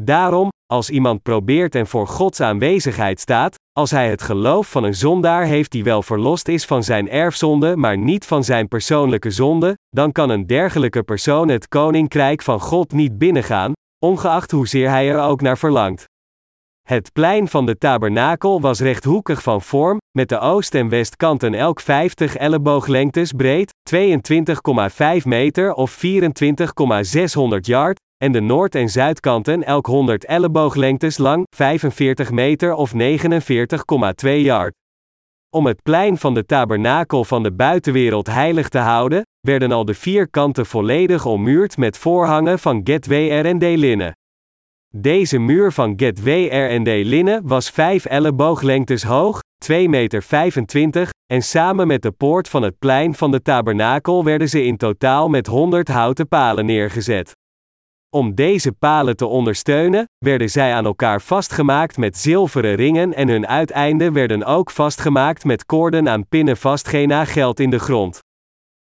Daarom, 0.00 0.48
als 0.66 0.90
iemand 0.90 1.22
probeert 1.22 1.74
en 1.74 1.86
voor 1.86 2.06
Gods 2.06 2.40
aanwezigheid 2.40 3.20
staat, 3.20 3.54
als 3.72 3.90
hij 3.90 4.10
het 4.10 4.22
geloof 4.22 4.70
van 4.70 4.84
een 4.84 4.94
zondaar 4.94 5.44
heeft 5.44 5.70
die 5.70 5.84
wel 5.84 6.02
verlost 6.02 6.48
is 6.48 6.64
van 6.64 6.82
zijn 6.82 7.08
erfzonde, 7.08 7.76
maar 7.76 7.98
niet 7.98 8.26
van 8.26 8.44
zijn 8.44 8.68
persoonlijke 8.68 9.30
zonde, 9.30 9.78
dan 9.88 10.12
kan 10.12 10.30
een 10.30 10.46
dergelijke 10.46 11.02
persoon 11.02 11.48
het 11.48 11.68
koninkrijk 11.68 12.42
van 12.42 12.60
God 12.60 12.92
niet 12.92 13.18
binnengaan, 13.18 13.72
ongeacht 14.04 14.50
hoezeer 14.50 14.88
hij 14.88 15.08
er 15.08 15.20
ook 15.20 15.40
naar 15.40 15.58
verlangt. 15.58 16.04
Het 16.88 17.12
plein 17.12 17.48
van 17.48 17.66
de 17.66 17.78
tabernakel 17.78 18.60
was 18.60 18.80
rechthoekig 18.80 19.42
van 19.42 19.62
vorm, 19.62 19.98
met 20.10 20.28
de 20.28 20.38
oost- 20.38 20.74
en 20.74 20.88
westkanten 20.88 21.54
elk 21.54 21.80
50 21.80 22.36
ellebooglengtes 22.36 23.32
breed, 23.32 23.74
22,5 23.90 25.24
meter 25.24 25.72
of 25.72 25.90
24,600 25.90 27.66
yard, 27.66 28.00
en 28.16 28.32
de 28.32 28.40
noord- 28.40 28.74
en 28.74 28.88
zuidkanten 28.88 29.64
elk 29.64 29.86
100 29.86 30.24
ellebooglengtes 30.24 31.18
lang, 31.18 31.46
45 31.56 32.30
meter 32.30 32.74
of 32.74 32.92
49,2 32.94 34.40
yard. 34.42 34.74
Om 35.50 35.66
het 35.66 35.82
plein 35.82 36.18
van 36.18 36.34
de 36.34 36.46
tabernakel 36.46 37.24
van 37.24 37.42
de 37.42 37.52
buitenwereld 37.52 38.26
heilig 38.26 38.68
te 38.68 38.78
houden, 38.78 39.22
werden 39.40 39.72
al 39.72 39.84
de 39.84 39.94
vier 39.94 40.28
kanten 40.30 40.66
volledig 40.66 41.26
ommuurd 41.26 41.76
met 41.76 41.98
voorhangen 41.98 42.58
van 42.58 42.80
getwer 42.84 43.44
en 43.44 43.78
linnen. 43.78 44.14
Deze 44.96 45.38
muur 45.38 45.72
van 45.72 45.92
getwer 45.96 46.70
en 46.70 46.82
linnen 47.04 47.46
was 47.46 47.70
5 47.70 48.04
ellebooglengtes 48.04 49.02
hoog, 49.02 49.40
2,25 49.72 49.88
meter, 49.88 51.08
en 51.26 51.42
samen 51.42 51.86
met 51.86 52.02
de 52.02 52.10
poort 52.10 52.48
van 52.48 52.62
het 52.62 52.78
plein 52.78 53.14
van 53.14 53.30
de 53.30 53.42
tabernakel 53.42 54.24
werden 54.24 54.48
ze 54.48 54.64
in 54.64 54.76
totaal 54.76 55.28
met 55.28 55.46
100 55.46 55.88
houten 55.88 56.28
palen 56.28 56.66
neergezet. 56.66 57.32
Om 58.10 58.34
deze 58.34 58.72
palen 58.72 59.16
te 59.16 59.26
ondersteunen, 59.26 60.08
werden 60.18 60.50
zij 60.50 60.74
aan 60.74 60.84
elkaar 60.84 61.20
vastgemaakt 61.20 61.96
met 61.96 62.16
zilveren 62.16 62.74
ringen 62.74 63.14
en 63.14 63.28
hun 63.28 63.46
uiteinden 63.46 64.12
werden 64.12 64.44
ook 64.44 64.70
vastgemaakt 64.70 65.44
met 65.44 65.66
koorden 65.66 66.08
aan 66.08 66.28
pinnen 66.28 66.56
vastgena 66.56 67.24
geld 67.24 67.60
in 67.60 67.70
de 67.70 67.78
grond. 67.78 68.20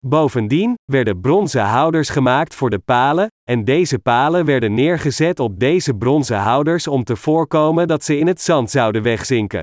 Bovendien 0.06 0.74
werden 0.84 1.20
bronzen 1.20 1.64
houders 1.64 2.08
gemaakt 2.08 2.54
voor 2.54 2.70
de 2.70 2.78
palen, 2.78 3.26
en 3.50 3.64
deze 3.64 3.98
palen 3.98 4.44
werden 4.44 4.74
neergezet 4.74 5.40
op 5.40 5.58
deze 5.58 5.94
bronzen 5.94 6.38
houders 6.38 6.86
om 6.86 7.04
te 7.04 7.16
voorkomen 7.16 7.88
dat 7.88 8.04
ze 8.04 8.18
in 8.18 8.26
het 8.26 8.40
zand 8.40 8.70
zouden 8.70 9.02
wegzinken. 9.02 9.62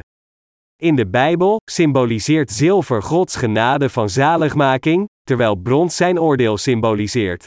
In 0.81 0.95
de 0.95 1.07
Bijbel 1.07 1.61
symboliseert 1.71 2.51
zilver 2.51 3.03
Gods 3.03 3.35
genade 3.35 3.89
van 3.89 4.09
zaligmaking, 4.09 5.07
terwijl 5.23 5.55
brons 5.55 5.95
zijn 5.95 6.19
oordeel 6.19 6.57
symboliseert. 6.57 7.45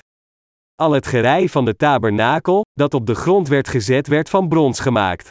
Al 0.74 0.92
het 0.92 1.06
gerei 1.06 1.48
van 1.48 1.64
de 1.64 1.76
tabernakel, 1.76 2.64
dat 2.72 2.94
op 2.94 3.06
de 3.06 3.14
grond 3.14 3.48
werd 3.48 3.68
gezet, 3.68 4.06
werd 4.06 4.30
van 4.30 4.48
brons 4.48 4.80
gemaakt. 4.80 5.30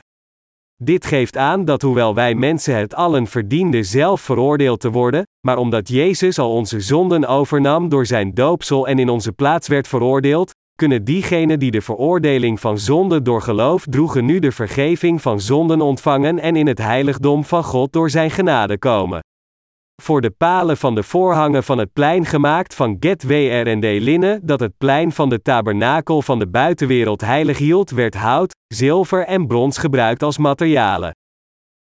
Dit 0.83 1.05
geeft 1.05 1.37
aan 1.37 1.65
dat 1.65 1.81
hoewel 1.81 2.15
wij 2.15 2.35
mensen 2.35 2.77
het 2.77 2.95
allen 2.95 3.27
verdienden 3.27 3.85
zelf 3.85 4.21
veroordeeld 4.21 4.79
te 4.79 4.91
worden, 4.91 5.27
maar 5.47 5.57
omdat 5.57 5.87
Jezus 5.87 6.39
al 6.39 6.51
onze 6.53 6.79
zonden 6.79 7.27
overnam 7.27 7.89
door 7.89 8.05
zijn 8.05 8.33
doopsel 8.33 8.87
en 8.87 8.99
in 8.99 9.09
onze 9.09 9.31
plaats 9.31 9.67
werd 9.67 9.87
veroordeeld, 9.87 10.51
kunnen 10.75 11.03
diegenen 11.03 11.59
die 11.59 11.71
de 11.71 11.81
veroordeling 11.81 12.59
van 12.59 12.79
zonde 12.79 13.21
door 13.21 13.41
geloof 13.41 13.85
droegen 13.89 14.25
nu 14.25 14.39
de 14.39 14.51
vergeving 14.51 15.21
van 15.21 15.41
zonden 15.41 15.81
ontvangen 15.81 16.39
en 16.39 16.55
in 16.55 16.67
het 16.67 16.77
heiligdom 16.77 17.43
van 17.43 17.63
God 17.63 17.93
door 17.93 18.09
zijn 18.09 18.31
genade 18.31 18.77
komen 18.77 19.19
voor 20.01 20.21
de 20.21 20.31
palen 20.31 20.77
van 20.77 20.95
de 20.95 21.03
voorhangen 21.03 21.63
van 21.63 21.77
het 21.77 21.93
plein 21.93 22.25
gemaakt 22.25 22.75
van 22.75 22.97
get 22.99 23.21
de 23.21 23.97
linnen 24.01 24.45
dat 24.45 24.60
het 24.60 24.77
plein 24.77 25.12
van 25.12 25.29
de 25.29 25.41
tabernakel 25.41 26.21
van 26.21 26.39
de 26.39 26.47
buitenwereld 26.47 27.21
heilig 27.21 27.57
hield 27.57 27.89
werd 27.89 28.15
hout, 28.15 28.55
zilver 28.67 29.25
en 29.25 29.47
brons 29.47 29.77
gebruikt 29.77 30.23
als 30.23 30.38
materialen. 30.38 31.12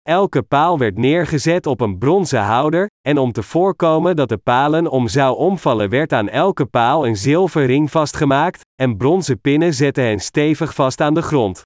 Elke 0.02 0.42
paal 0.42 0.78
werd 0.78 0.98
neergezet 0.98 1.66
op 1.66 1.80
een 1.80 1.98
bronzen 1.98 2.42
houder, 2.42 2.86
en 3.08 3.18
om 3.18 3.32
te 3.32 3.42
voorkomen 3.42 4.16
dat 4.16 4.28
de 4.28 4.38
palen 4.38 4.90
om 4.90 5.08
zou 5.08 5.36
omvallen 5.36 5.88
werd 5.88 6.12
aan 6.12 6.28
elke 6.28 6.66
paal 6.66 7.06
een 7.06 7.16
zilver 7.16 7.66
ring 7.66 7.90
vastgemaakt, 7.90 8.60
en 8.82 8.96
bronzen 8.96 9.40
pinnen 9.40 9.74
zetten 9.74 10.04
hen 10.04 10.20
stevig 10.20 10.74
vast 10.74 11.00
aan 11.00 11.14
de 11.14 11.22
grond. 11.22 11.62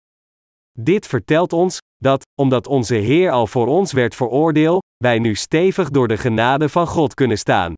Dit 0.79 1.07
vertelt 1.07 1.53
ons, 1.53 1.79
dat, 1.99 2.27
omdat 2.41 2.67
onze 2.67 2.95
Heer 2.95 3.31
al 3.31 3.47
voor 3.47 3.67
ons 3.67 3.93
werd 3.93 4.15
veroordeeld, 4.15 4.86
wij 4.97 5.19
nu 5.19 5.35
stevig 5.35 5.91
door 5.91 6.09
de 6.09 6.17
genade 6.17 6.69
van 6.69 6.87
God 6.87 7.15
kunnen 7.15 7.39
staan. 7.39 7.75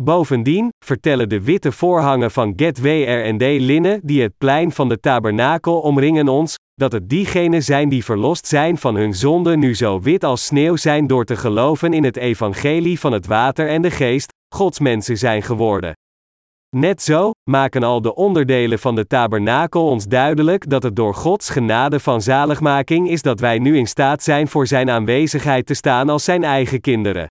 Bovendien 0.00 0.68
vertellen 0.84 1.28
de 1.28 1.42
witte 1.42 1.72
voorhangen 1.72 2.30
van 2.30 2.52
Getwer 2.56 3.24
en 3.24 3.38
D 3.38 3.42
linnen 3.42 4.00
die 4.02 4.22
het 4.22 4.32
plein 4.38 4.72
van 4.72 4.88
de 4.88 5.00
tabernakel 5.00 5.80
omringen 5.80 6.28
ons, 6.28 6.54
dat 6.74 6.92
het 6.92 7.08
diegenen 7.08 7.62
zijn 7.62 7.88
die 7.88 8.04
verlost 8.04 8.46
zijn 8.46 8.78
van 8.78 8.96
hun 8.96 9.14
zonde 9.14 9.56
nu 9.56 9.74
zo 9.74 10.00
wit 10.00 10.24
als 10.24 10.44
sneeuw 10.44 10.76
zijn 10.76 11.06
door 11.06 11.24
te 11.24 11.36
geloven 11.36 11.92
in 11.92 12.04
het 12.04 12.16
evangelie 12.16 13.00
van 13.00 13.12
het 13.12 13.26
water 13.26 13.68
en 13.68 13.82
de 13.82 13.90
geest, 13.90 14.32
Gods 14.54 14.78
mensen 14.78 15.16
zijn 15.16 15.42
geworden. 15.42 15.92
Net 16.76 17.02
zo 17.02 17.30
maken 17.50 17.82
al 17.82 18.02
de 18.02 18.14
onderdelen 18.14 18.78
van 18.78 18.94
de 18.94 19.06
tabernakel 19.06 19.88
ons 19.88 20.06
duidelijk 20.06 20.70
dat 20.70 20.82
het 20.82 20.96
door 20.96 21.14
Gods 21.14 21.50
genade 21.50 22.00
van 22.00 22.22
zaligmaking 22.22 23.08
is 23.08 23.22
dat 23.22 23.40
wij 23.40 23.58
nu 23.58 23.76
in 23.76 23.86
staat 23.86 24.22
zijn 24.22 24.48
voor 24.48 24.66
Zijn 24.66 24.90
aanwezigheid 24.90 25.66
te 25.66 25.74
staan 25.74 26.08
als 26.08 26.24
Zijn 26.24 26.44
eigen 26.44 26.80
kinderen. 26.80 27.26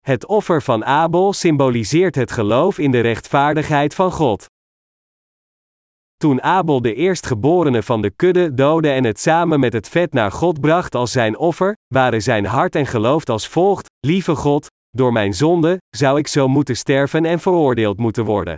Het 0.00 0.26
offer 0.26 0.62
van 0.62 0.84
Abel 0.84 1.32
symboliseert 1.32 2.14
het 2.14 2.32
geloof 2.32 2.78
in 2.78 2.90
de 2.90 3.00
rechtvaardigheid 3.00 3.94
van 3.94 4.12
God. 4.12 4.46
Toen 6.16 6.42
Abel 6.42 6.82
de 6.82 6.94
eerstgeborene 6.94 7.82
van 7.82 8.02
de 8.02 8.10
kudde 8.10 8.54
doodde 8.54 8.90
en 8.90 9.04
het 9.04 9.20
samen 9.20 9.60
met 9.60 9.72
het 9.72 9.88
vet 9.88 10.12
naar 10.12 10.32
God 10.32 10.60
bracht 10.60 10.94
als 10.94 11.12
zijn 11.12 11.38
offer, 11.38 11.76
waren 11.94 12.22
zijn 12.22 12.46
hart 12.46 12.74
en 12.74 12.86
geloof 12.86 13.24
als 13.24 13.48
volgt: 13.48 13.90
Lieve 14.00 14.34
God, 14.34 14.66
door 14.96 15.12
mijn 15.12 15.34
zonde, 15.34 15.78
zou 15.96 16.18
ik 16.18 16.26
zo 16.28 16.48
moeten 16.48 16.76
sterven 16.76 17.24
en 17.24 17.40
veroordeeld 17.40 17.98
moeten 17.98 18.24
worden. 18.24 18.56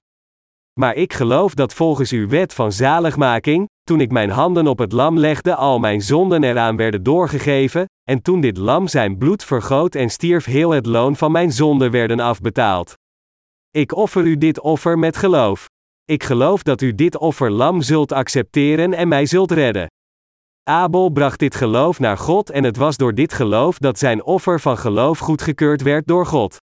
Maar 0.81 0.95
ik 0.95 1.13
geloof 1.13 1.55
dat 1.55 1.75
volgens 1.75 2.13
uw 2.13 2.29
wet 2.29 2.55
van 2.55 2.73
zaligmaking, 2.73 3.69
toen 3.83 4.01
ik 4.01 4.11
mijn 4.11 4.31
handen 4.31 4.67
op 4.67 4.79
het 4.79 4.93
lam 4.93 5.19
legde, 5.19 5.55
al 5.55 5.79
mijn 5.79 6.03
zonden 6.03 6.45
eraan 6.45 6.77
werden 6.77 7.03
doorgegeven, 7.03 7.85
en 8.09 8.23
toen 8.23 8.41
dit 8.41 8.57
lam 8.57 8.89
zijn 8.89 9.19
bloed 9.19 9.45
vergoot 9.45 9.95
en 9.95 10.11
stierf, 10.11 10.45
heel 10.45 10.71
het 10.71 10.87
loon 10.87 11.17
van 11.17 11.33
mijn 11.33 11.53
zonde 11.53 11.91
werden 11.91 12.21
afbetaald. 12.21 12.95
Ik 13.71 13.95
offer 13.95 14.25
u 14.25 14.39
dit 14.39 14.61
offer 14.61 14.99
met 14.99 15.17
geloof. 15.17 15.67
Ik 16.05 16.23
geloof 16.23 16.63
dat 16.63 16.81
u 16.81 16.95
dit 16.95 17.19
offer 17.19 17.51
lam 17.51 17.83
zult 17.83 18.13
accepteren 18.13 18.95
en 18.95 19.09
mij 19.09 19.27
zult 19.27 19.51
redden. 19.51 19.87
Abel 20.69 21.09
bracht 21.09 21.39
dit 21.39 21.55
geloof 21.55 21.99
naar 21.99 22.19
God 22.19 22.51
en 22.51 22.65
het 22.65 22.77
was 22.77 22.97
door 22.97 23.15
dit 23.15 23.33
geloof 23.33 23.79
dat 23.79 23.99
zijn 23.99 24.25
offer 24.25 24.61
van 24.61 24.79
geloof 24.79 25.19
goedgekeurd 25.19 25.83
werd 25.83 26.07
door 26.07 26.27
God. 26.27 26.57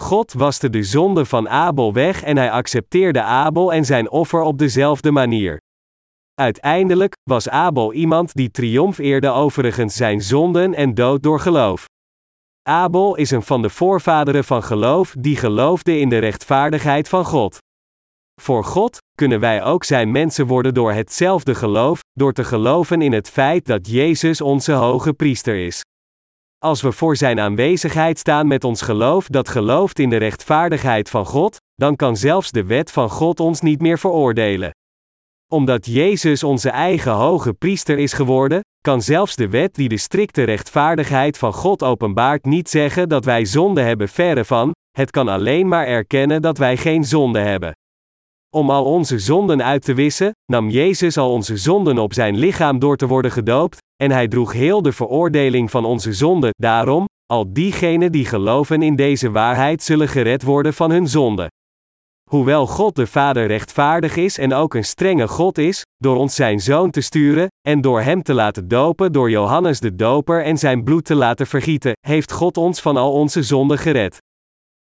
God 0.00 0.32
waste 0.32 0.70
de 0.70 0.82
zonde 0.82 1.24
van 1.24 1.48
Abel 1.48 1.92
weg 1.92 2.22
en 2.22 2.36
hij 2.36 2.50
accepteerde 2.50 3.22
Abel 3.22 3.72
en 3.72 3.84
zijn 3.84 4.10
offer 4.10 4.40
op 4.40 4.58
dezelfde 4.58 5.10
manier. 5.10 5.60
Uiteindelijk 6.34 7.16
was 7.22 7.48
Abel 7.48 7.92
iemand 7.92 8.34
die 8.34 8.50
triomfeerde 8.50 9.30
overigens 9.30 9.96
zijn 9.96 10.20
zonden 10.20 10.74
en 10.74 10.94
dood 10.94 11.22
door 11.22 11.40
geloof. 11.40 11.84
Abel 12.62 13.14
is 13.14 13.30
een 13.30 13.42
van 13.42 13.62
de 13.62 13.70
voorvaderen 13.70 14.44
van 14.44 14.62
geloof 14.62 15.14
die 15.18 15.36
geloofde 15.36 15.98
in 15.98 16.08
de 16.08 16.18
rechtvaardigheid 16.18 17.08
van 17.08 17.24
God. 17.24 17.58
Voor 18.40 18.64
God 18.64 18.98
kunnen 19.14 19.40
wij 19.40 19.64
ook 19.64 19.84
zijn 19.84 20.10
mensen 20.10 20.46
worden 20.46 20.74
door 20.74 20.92
hetzelfde 20.92 21.54
geloof, 21.54 22.00
door 22.18 22.32
te 22.32 22.44
geloven 22.44 23.02
in 23.02 23.12
het 23.12 23.28
feit 23.28 23.66
dat 23.66 23.90
Jezus 23.90 24.40
onze 24.40 24.72
hoge 24.72 25.12
priester 25.12 25.66
is. 25.66 25.82
Als 26.58 26.82
we 26.82 26.92
voor 26.92 27.16
Zijn 27.16 27.40
aanwezigheid 27.40 28.18
staan 28.18 28.46
met 28.46 28.64
ons 28.64 28.82
geloof 28.82 29.26
dat 29.26 29.48
gelooft 29.48 29.98
in 29.98 30.10
de 30.10 30.16
rechtvaardigheid 30.16 31.10
van 31.10 31.26
God, 31.26 31.56
dan 31.74 31.96
kan 31.96 32.16
zelfs 32.16 32.50
de 32.50 32.64
wet 32.64 32.90
van 32.92 33.10
God 33.10 33.40
ons 33.40 33.60
niet 33.60 33.80
meer 33.80 33.98
veroordelen. 33.98 34.70
Omdat 35.52 35.86
Jezus 35.86 36.42
onze 36.42 36.70
eigen 36.70 37.12
hoge 37.12 37.52
priester 37.52 37.98
is 37.98 38.12
geworden, 38.12 38.60
kan 38.80 39.02
zelfs 39.02 39.36
de 39.36 39.48
wet 39.48 39.74
die 39.74 39.88
de 39.88 39.96
strikte 39.96 40.42
rechtvaardigheid 40.42 41.38
van 41.38 41.52
God 41.52 41.82
openbaart 41.82 42.44
niet 42.44 42.68
zeggen 42.68 43.08
dat 43.08 43.24
wij 43.24 43.44
zonde 43.44 43.80
hebben 43.80 44.08
verre 44.08 44.44
van, 44.44 44.72
het 44.90 45.10
kan 45.10 45.28
alleen 45.28 45.68
maar 45.68 45.86
erkennen 45.86 46.42
dat 46.42 46.58
wij 46.58 46.76
geen 46.76 47.04
zonde 47.04 47.38
hebben. 47.38 47.72
Om 48.56 48.70
al 48.70 48.84
onze 48.84 49.18
zonden 49.18 49.62
uit 49.62 49.84
te 49.84 49.94
wissen, 49.94 50.32
nam 50.52 50.70
Jezus 50.70 51.16
al 51.16 51.32
onze 51.32 51.56
zonden 51.56 51.98
op 51.98 52.12
zijn 52.12 52.36
lichaam 52.36 52.78
door 52.78 52.96
te 52.96 53.06
worden 53.06 53.30
gedoopt, 53.30 53.78
en 54.02 54.10
hij 54.10 54.28
droeg 54.28 54.52
heel 54.52 54.82
de 54.82 54.92
veroordeling 54.92 55.70
van 55.70 55.84
onze 55.84 56.12
zonden. 56.12 56.50
Daarom, 56.50 57.04
al 57.26 57.52
diegenen 57.52 58.12
die 58.12 58.24
geloven 58.24 58.82
in 58.82 58.96
deze 58.96 59.30
waarheid 59.30 59.82
zullen 59.82 60.08
gered 60.08 60.42
worden 60.42 60.74
van 60.74 60.90
hun 60.90 61.08
zonde. 61.08 61.48
Hoewel 62.30 62.66
God 62.66 62.96
de 62.96 63.06
Vader 63.06 63.46
rechtvaardig 63.46 64.16
is 64.16 64.38
en 64.38 64.52
ook 64.54 64.74
een 64.74 64.84
strenge 64.84 65.28
God 65.28 65.58
is, 65.58 65.82
door 65.96 66.16
ons 66.16 66.34
zijn 66.34 66.60
zoon 66.60 66.90
te 66.90 67.00
sturen, 67.00 67.46
en 67.68 67.80
door 67.80 68.00
hem 68.00 68.22
te 68.22 68.34
laten 68.34 68.68
dopen 68.68 69.12
door 69.12 69.30
Johannes 69.30 69.80
de 69.80 69.94
Doper 69.94 70.44
en 70.44 70.58
zijn 70.58 70.84
bloed 70.84 71.04
te 71.04 71.14
laten 71.14 71.46
vergieten, 71.46 71.92
heeft 72.06 72.32
God 72.32 72.56
ons 72.56 72.80
van 72.80 72.96
al 72.96 73.12
onze 73.12 73.42
zonden 73.42 73.78
gered. 73.78 74.18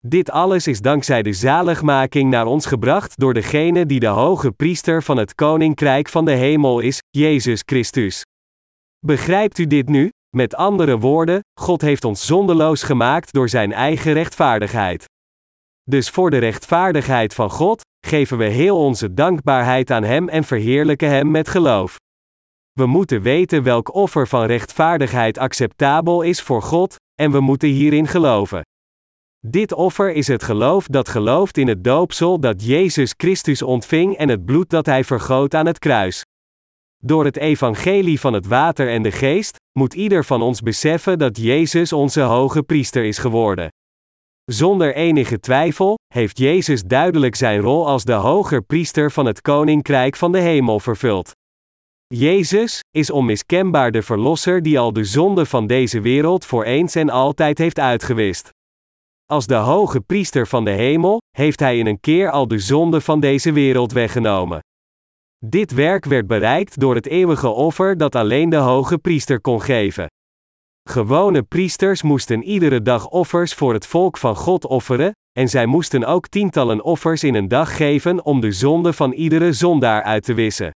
Dit 0.06 0.30
alles 0.30 0.66
is 0.66 0.80
dankzij 0.80 1.22
de 1.22 1.32
zaligmaking 1.32 2.30
naar 2.30 2.46
ons 2.46 2.66
gebracht 2.66 3.18
door 3.18 3.34
degene 3.34 3.86
die 3.86 4.00
de 4.00 4.06
hoge 4.06 4.52
priester 4.52 5.02
van 5.02 5.16
het 5.16 5.34
koninkrijk 5.34 6.08
van 6.08 6.24
de 6.24 6.32
hemel 6.32 6.80
is, 6.80 7.02
Jezus 7.10 7.62
Christus. 7.66 8.22
Begrijpt 9.06 9.58
u 9.58 9.66
dit 9.66 9.88
nu? 9.88 10.10
Met 10.36 10.54
andere 10.54 10.98
woorden, 10.98 11.40
God 11.60 11.80
heeft 11.80 12.04
ons 12.04 12.26
zondeloos 12.26 12.82
gemaakt 12.82 13.32
door 13.32 13.48
zijn 13.48 13.72
eigen 13.72 14.12
rechtvaardigheid. 14.12 15.04
Dus 15.82 16.10
voor 16.10 16.30
de 16.30 16.38
rechtvaardigheid 16.38 17.34
van 17.34 17.50
God, 17.50 17.80
geven 18.06 18.38
we 18.38 18.44
heel 18.44 18.84
onze 18.84 19.14
dankbaarheid 19.14 19.90
aan 19.90 20.04
Hem 20.04 20.28
en 20.28 20.44
verheerlijken 20.44 21.08
Hem 21.08 21.30
met 21.30 21.48
geloof. 21.48 21.96
We 22.72 22.86
moeten 22.86 23.22
weten 23.22 23.62
welk 23.62 23.94
offer 23.94 24.28
van 24.28 24.44
rechtvaardigheid 24.44 25.38
acceptabel 25.38 26.22
is 26.22 26.42
voor 26.42 26.62
God, 26.62 26.96
en 27.14 27.30
we 27.30 27.40
moeten 27.40 27.68
hierin 27.68 28.06
geloven. 28.06 28.62
Dit 29.46 29.72
offer 29.72 30.12
is 30.12 30.26
het 30.28 30.42
geloof 30.42 30.86
dat 30.86 31.08
gelooft 31.08 31.58
in 31.58 31.68
het 31.68 31.84
doopsel 31.84 32.40
dat 32.40 32.64
Jezus 32.64 33.14
Christus 33.16 33.62
ontving 33.62 34.16
en 34.16 34.28
het 34.28 34.44
bloed 34.44 34.70
dat 34.70 34.86
Hij 34.86 35.04
vergoot 35.04 35.54
aan 35.54 35.66
het 35.66 35.78
kruis. 35.78 36.24
Door 36.98 37.24
het 37.24 37.36
evangelie 37.36 38.20
van 38.20 38.32
het 38.32 38.46
water 38.46 38.88
en 38.88 39.02
de 39.02 39.10
geest, 39.10 39.56
moet 39.78 39.94
ieder 39.94 40.24
van 40.24 40.42
ons 40.42 40.60
beseffen 40.60 41.18
dat 41.18 41.36
Jezus 41.36 41.92
onze 41.92 42.20
hoge 42.20 42.62
priester 42.62 43.04
is 43.04 43.18
geworden. 43.18 43.68
Zonder 44.44 44.94
enige 44.94 45.40
twijfel, 45.40 45.98
heeft 46.14 46.38
Jezus 46.38 46.82
duidelijk 46.82 47.34
zijn 47.34 47.60
rol 47.60 47.88
als 47.88 48.04
de 48.04 48.12
hoger 48.12 48.62
priester 48.62 49.10
van 49.10 49.26
het 49.26 49.40
koninkrijk 49.40 50.16
van 50.16 50.32
de 50.32 50.40
hemel 50.40 50.80
vervuld. 50.80 51.30
Jezus 52.06 52.80
is 52.90 53.10
onmiskenbaar 53.10 53.90
de 53.90 54.02
verlosser 54.02 54.62
die 54.62 54.78
al 54.78 54.92
de 54.92 55.04
zonde 55.04 55.46
van 55.46 55.66
deze 55.66 56.00
wereld 56.00 56.44
voor 56.44 56.64
eens 56.64 56.94
en 56.94 57.10
altijd 57.10 57.58
heeft 57.58 57.78
uitgewist. 57.78 58.50
Als 59.32 59.46
de 59.46 59.54
hoge 59.54 60.00
priester 60.00 60.46
van 60.46 60.64
de 60.64 60.70
hemel, 60.70 61.20
heeft 61.30 61.60
hij 61.60 61.78
in 61.78 61.86
een 61.86 62.00
keer 62.00 62.30
al 62.30 62.48
de 62.48 62.58
zonde 62.58 63.00
van 63.00 63.20
deze 63.20 63.52
wereld 63.52 63.92
weggenomen. 63.92 64.60
Dit 65.38 65.72
werk 65.72 66.04
werd 66.04 66.26
bereikt 66.26 66.80
door 66.80 66.94
het 66.94 67.06
eeuwige 67.06 67.48
offer 67.48 67.96
dat 67.96 68.14
alleen 68.14 68.48
de 68.48 68.56
hoge 68.56 68.98
priester 68.98 69.40
kon 69.40 69.62
geven. 69.62 70.06
Gewone 70.90 71.42
priesters 71.42 72.02
moesten 72.02 72.42
iedere 72.42 72.82
dag 72.82 73.08
offers 73.08 73.54
voor 73.54 73.72
het 73.72 73.86
volk 73.86 74.18
van 74.18 74.36
God 74.36 74.66
offeren, 74.66 75.12
en 75.38 75.48
zij 75.48 75.66
moesten 75.66 76.04
ook 76.04 76.28
tientallen 76.28 76.84
offers 76.84 77.24
in 77.24 77.34
een 77.34 77.48
dag 77.48 77.76
geven 77.76 78.24
om 78.24 78.40
de 78.40 78.52
zonde 78.52 78.92
van 78.92 79.12
iedere 79.12 79.52
zondaar 79.52 80.02
uit 80.02 80.24
te 80.24 80.34
wissen. 80.34 80.70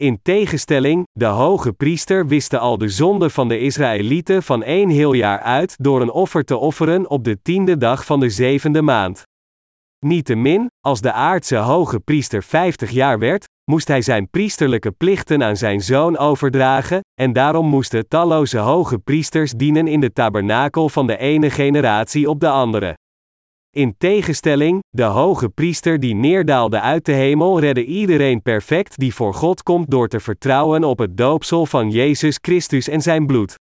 In 0.00 0.18
tegenstelling, 0.22 1.06
de 1.12 1.24
hoge 1.24 1.72
priester 1.72 2.26
wiste 2.26 2.58
al 2.58 2.78
de 2.78 2.88
zonde 2.88 3.30
van 3.30 3.48
de 3.48 3.58
Israëlieten 3.58 4.42
van 4.42 4.62
één 4.62 4.88
heel 4.88 5.12
jaar 5.12 5.40
uit 5.40 5.74
door 5.78 6.00
een 6.00 6.10
offer 6.10 6.44
te 6.44 6.56
offeren 6.56 7.10
op 7.10 7.24
de 7.24 7.42
tiende 7.42 7.76
dag 7.76 8.04
van 8.04 8.20
de 8.20 8.30
zevende 8.30 8.82
maand. 8.82 9.22
Niettemin, 10.06 10.66
als 10.80 11.00
de 11.00 11.12
aardse 11.12 11.56
hoge 11.56 12.00
priester 12.00 12.42
50 12.42 12.90
jaar 12.90 13.18
werd, 13.18 13.48
moest 13.70 13.88
hij 13.88 14.02
zijn 14.02 14.30
priesterlijke 14.30 14.90
plichten 14.90 15.42
aan 15.42 15.56
zijn 15.56 15.80
zoon 15.80 16.18
overdragen, 16.18 17.00
en 17.20 17.32
daarom 17.32 17.66
moesten 17.66 18.08
talloze 18.08 18.58
hoge 18.58 18.98
priesters 18.98 19.52
dienen 19.52 19.86
in 19.86 20.00
de 20.00 20.12
tabernakel 20.12 20.88
van 20.88 21.06
de 21.06 21.16
ene 21.16 21.50
generatie 21.50 22.28
op 22.28 22.40
de 22.40 22.48
andere. 22.48 22.94
In 23.76 23.94
tegenstelling, 23.98 24.78
de 24.88 25.02
hoge 25.02 25.48
priester 25.48 26.00
die 26.00 26.14
neerdaalde 26.14 26.80
uit 26.80 27.04
de 27.04 27.12
hemel 27.12 27.60
redde 27.60 27.84
iedereen 27.84 28.42
perfect 28.42 28.98
die 28.98 29.14
voor 29.14 29.34
God 29.34 29.62
komt 29.62 29.90
door 29.90 30.08
te 30.08 30.20
vertrouwen 30.20 30.84
op 30.84 30.98
het 30.98 31.16
doopsel 31.16 31.66
van 31.66 31.90
Jezus 31.90 32.38
Christus 32.42 32.88
en 32.88 33.02
zijn 33.02 33.26
bloed. 33.26 33.54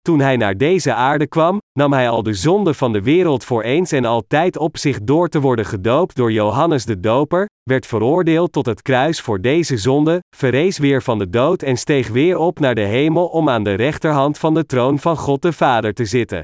Toen 0.00 0.20
hij 0.20 0.36
naar 0.36 0.56
deze 0.56 0.94
aarde 0.94 1.26
kwam, 1.26 1.58
nam 1.78 1.92
hij 1.92 2.08
al 2.08 2.22
de 2.22 2.34
zonde 2.34 2.74
van 2.74 2.92
de 2.92 3.02
wereld 3.02 3.44
voor 3.44 3.62
eens 3.62 3.92
en 3.92 4.04
altijd 4.04 4.56
op 4.56 4.76
zich 4.76 5.02
door 5.02 5.28
te 5.28 5.40
worden 5.40 5.66
gedoopt 5.66 6.16
door 6.16 6.32
Johannes 6.32 6.84
de 6.84 7.00
Doper, 7.00 7.46
werd 7.62 7.86
veroordeeld 7.86 8.52
tot 8.52 8.66
het 8.66 8.82
kruis 8.82 9.20
voor 9.20 9.40
deze 9.40 9.76
zonde, 9.76 10.20
verrees 10.36 10.78
weer 10.78 11.02
van 11.02 11.18
de 11.18 11.30
dood 11.30 11.62
en 11.62 11.76
steeg 11.76 12.08
weer 12.08 12.36
op 12.38 12.58
naar 12.58 12.74
de 12.74 12.80
hemel 12.80 13.26
om 13.26 13.48
aan 13.48 13.62
de 13.62 13.74
rechterhand 13.74 14.38
van 14.38 14.54
de 14.54 14.66
troon 14.66 14.98
van 14.98 15.16
God 15.16 15.42
de 15.42 15.52
Vader 15.52 15.94
te 15.94 16.04
zitten. 16.04 16.42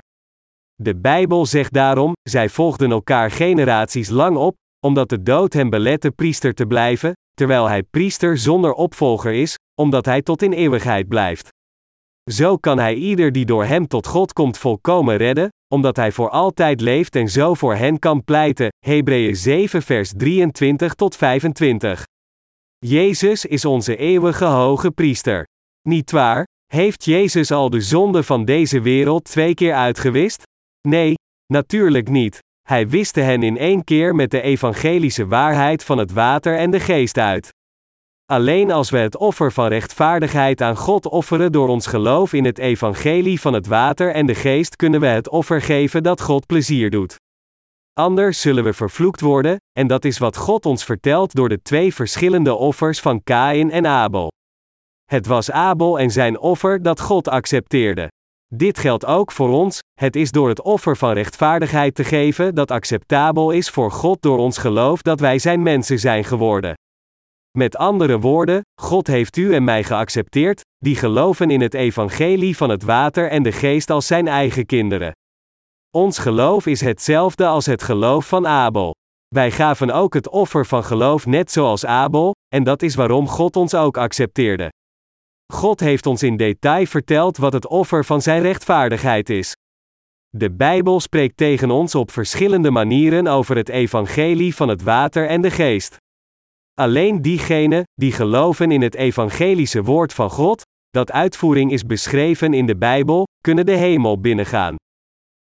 De 0.83 0.97
Bijbel 0.97 1.47
zegt 1.47 1.73
daarom: 1.73 2.13
zij 2.23 2.49
volgden 2.49 2.91
elkaar 2.91 3.31
generaties 3.31 4.09
lang 4.09 4.37
op, 4.37 4.57
omdat 4.87 5.09
de 5.09 5.23
dood 5.23 5.53
hem 5.53 5.71
belette 5.71 6.11
priester 6.11 6.55
te 6.55 6.67
blijven, 6.67 7.13
terwijl 7.35 7.69
hij 7.69 7.83
priester 7.83 8.39
zonder 8.39 8.73
opvolger 8.73 9.33
is, 9.33 9.57
omdat 9.81 10.05
hij 10.05 10.23
tot 10.23 10.43
in 10.43 10.53
eeuwigheid 10.53 11.09
blijft. 11.09 11.49
Zo 12.31 12.57
kan 12.57 12.79
hij 12.79 12.95
ieder 12.95 13.33
die 13.33 13.45
door 13.45 13.65
hem 13.65 13.87
tot 13.87 14.07
God 14.07 14.33
komt 14.33 14.59
volkomen 14.59 15.17
redden, 15.17 15.49
omdat 15.75 15.97
hij 15.97 16.13
voor 16.13 16.31
altijd 16.31 16.81
leeft 16.81 17.17
en 17.17 17.29
zo 17.29 17.55
voor 17.55 17.75
hen 17.75 17.99
kan 17.99 18.25
pleiten. 18.25 18.69
Hebreeën 18.87 19.37
7 19.37 19.83
vers 19.83 20.13
23 20.17 20.95
tot 20.95 21.17
25. 21.17 22.05
Jezus 22.79 23.45
is 23.45 23.65
onze 23.65 23.97
eeuwige 23.97 24.45
hoge 24.45 24.91
priester. 24.91 25.47
Niet 25.89 26.11
waar? 26.11 26.45
Heeft 26.73 27.05
Jezus 27.05 27.51
al 27.51 27.71
de 27.71 27.81
zonde 27.81 28.23
van 28.23 28.45
deze 28.45 28.81
wereld 28.81 29.25
twee 29.25 29.55
keer 29.55 29.75
uitgewist? 29.75 30.43
Nee, 30.88 31.14
natuurlijk 31.47 32.09
niet. 32.09 32.38
Hij 32.68 32.88
wiste 32.88 33.20
hen 33.20 33.42
in 33.42 33.59
één 33.59 33.85
keer 33.85 34.14
met 34.14 34.31
de 34.31 34.40
evangelische 34.40 35.27
waarheid 35.27 35.85
van 35.85 35.99
het 35.99 36.12
water 36.12 36.57
en 36.57 36.70
de 36.70 36.81
geest 36.81 37.18
uit. 37.18 37.49
Alleen 38.27 38.70
als 38.70 38.90
we 38.90 38.99
het 38.99 39.16
offer 39.16 39.53
van 39.53 39.66
rechtvaardigheid 39.66 40.61
aan 40.61 40.77
God 40.77 41.07
offeren 41.07 41.53
door 41.53 41.68
ons 41.68 41.87
geloof 41.87 42.33
in 42.33 42.44
het 42.44 42.59
evangelie 42.59 43.40
van 43.40 43.53
het 43.53 43.66
water 43.66 44.12
en 44.12 44.27
de 44.27 44.35
geest 44.35 44.77
kunnen 44.77 45.01
we 45.01 45.07
het 45.07 45.29
offer 45.29 45.62
geven 45.62 46.03
dat 46.03 46.20
God 46.20 46.47
plezier 46.47 46.90
doet. 46.90 47.16
Anders 47.92 48.40
zullen 48.40 48.64
we 48.64 48.73
vervloekt 48.73 49.20
worden, 49.20 49.57
en 49.79 49.87
dat 49.87 50.05
is 50.05 50.18
wat 50.18 50.37
God 50.37 50.66
ons 50.66 50.85
vertelt 50.85 51.35
door 51.35 51.49
de 51.49 51.62
twee 51.62 51.94
verschillende 51.94 52.55
offers 52.55 53.01
van 53.01 53.23
Kain 53.23 53.70
en 53.70 53.87
Abel. 53.87 54.33
Het 55.05 55.27
was 55.27 55.51
Abel 55.51 55.99
en 55.99 56.11
zijn 56.11 56.38
offer 56.38 56.83
dat 56.83 57.01
God 57.01 57.29
accepteerde. 57.29 58.09
Dit 58.57 58.79
geldt 58.79 59.07
ook 59.07 59.33
voor 59.33 59.49
ons, 59.49 59.79
het 60.01 60.17
is 60.17 60.31
door 60.31 60.49
het 60.49 60.62
offer 60.62 60.97
van 60.97 61.12
rechtvaardigheid 61.12 61.95
te 61.95 62.05
geven 62.05 62.55
dat 62.55 62.71
acceptabel 62.71 63.51
is 63.51 63.71
voor 63.71 63.90
God 63.90 64.23
door 64.23 64.38
ons 64.38 64.59
geloof 64.59 65.03
dat 65.03 65.21
wij 65.21 65.38
zijn 65.38 65.62
mensen 65.62 65.99
zijn 65.99 66.25
geworden. 66.25 66.75
Met 67.59 67.77
andere 67.77 68.19
woorden, 68.19 68.61
God 68.81 69.07
heeft 69.07 69.37
u 69.37 69.55
en 69.55 69.64
mij 69.64 69.85
geaccepteerd, 69.85 70.61
die 70.77 70.97
geloven 70.97 71.51
in 71.51 71.61
het 71.61 71.75
evangelie 71.75 72.57
van 72.57 72.69
het 72.69 72.83
water 72.83 73.31
en 73.31 73.43
de 73.43 73.53
geest 73.53 73.90
als 73.90 74.07
zijn 74.07 74.29
eigen 74.29 74.67
kinderen. 74.67 75.12
Ons 75.90 76.19
geloof 76.19 76.67
is 76.67 76.81
hetzelfde 76.81 77.47
als 77.47 77.67
het 77.67 77.83
geloof 77.83 78.29
van 78.29 78.47
Abel. 78.47 78.95
Wij 79.35 79.51
gaven 79.51 79.90
ook 79.90 80.14
het 80.14 80.29
offer 80.29 80.67
van 80.67 80.85
geloof 80.85 81.27
net 81.27 81.51
zoals 81.53 81.87
Abel, 81.87 82.35
en 82.55 82.64
dat 82.64 82.83
is 82.83 82.95
waarom 82.95 83.29
God 83.29 83.57
ons 83.57 83.75
ook 83.75 83.97
accepteerde. 83.97 84.69
God 85.52 85.80
heeft 85.80 86.07
ons 86.07 86.22
in 86.22 86.37
detail 86.37 86.87
verteld 86.87 87.37
wat 87.37 87.52
het 87.52 87.66
offer 87.66 88.04
van 88.04 88.22
zijn 88.22 88.42
rechtvaardigheid 88.42 89.30
is. 89.30 89.57
De 90.28 90.50
Bijbel 90.50 91.00
spreekt 91.00 91.37
tegen 91.37 91.70
ons 91.70 91.94
op 91.94 92.11
verschillende 92.11 92.70
manieren 92.70 93.26
over 93.26 93.57
het 93.57 93.68
evangelie 93.68 94.54
van 94.54 94.68
het 94.68 94.83
water 94.83 95.28
en 95.28 95.40
de 95.40 95.50
geest. 95.50 95.96
Alleen 96.80 97.22
diegenen 97.22 97.83
die 97.94 98.12
geloven 98.12 98.70
in 98.70 98.83
het 98.83 98.94
evangelische 98.94 99.83
woord 99.83 100.12
van 100.12 100.30
God, 100.30 100.62
dat 100.90 101.12
uitvoering 101.12 101.72
is 101.72 101.87
beschreven 101.87 102.54
in 102.54 102.66
de 102.66 102.76
Bijbel, 102.76 103.24
kunnen 103.40 103.66
de 103.66 103.76
hemel 103.76 104.20
binnengaan. 104.20 104.74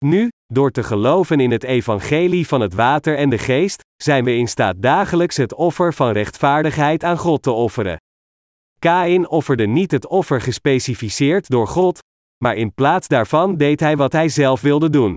Nu, 0.05 0.29
door 0.47 0.71
te 0.71 0.83
geloven 0.83 1.41
in 1.41 1.51
het 1.51 1.65
evangelie 1.65 2.47
van 2.47 2.61
het 2.61 2.75
water 2.75 3.17
en 3.17 3.31
de 3.31 3.39
geest, 3.39 3.81
zijn 4.03 4.25
we 4.25 4.37
in 4.37 4.49
staat 4.49 4.83
dagelijks 4.83 5.37
het 5.37 5.55
offer 5.55 5.95
van 5.95 6.11
rechtvaardigheid 6.11 7.05
aan 7.05 7.19
God 7.19 7.43
te 7.43 7.51
offeren. 7.51 7.97
Kain 8.81 9.29
offerde 9.29 9.67
niet 9.67 9.91
het 9.91 10.07
offer 10.07 10.41
gespecificeerd 10.41 11.49
door 11.49 11.67
God, 11.69 11.99
maar 12.45 12.57
in 12.57 12.75
plaats 12.75 13.09
daarvan 13.09 13.57
deed 13.57 13.81
hij 13.81 13.97
wat 13.97 14.13
hij 14.13 14.29
zelf 14.29 14.61
wilde 14.61 14.91
doen. 14.91 15.17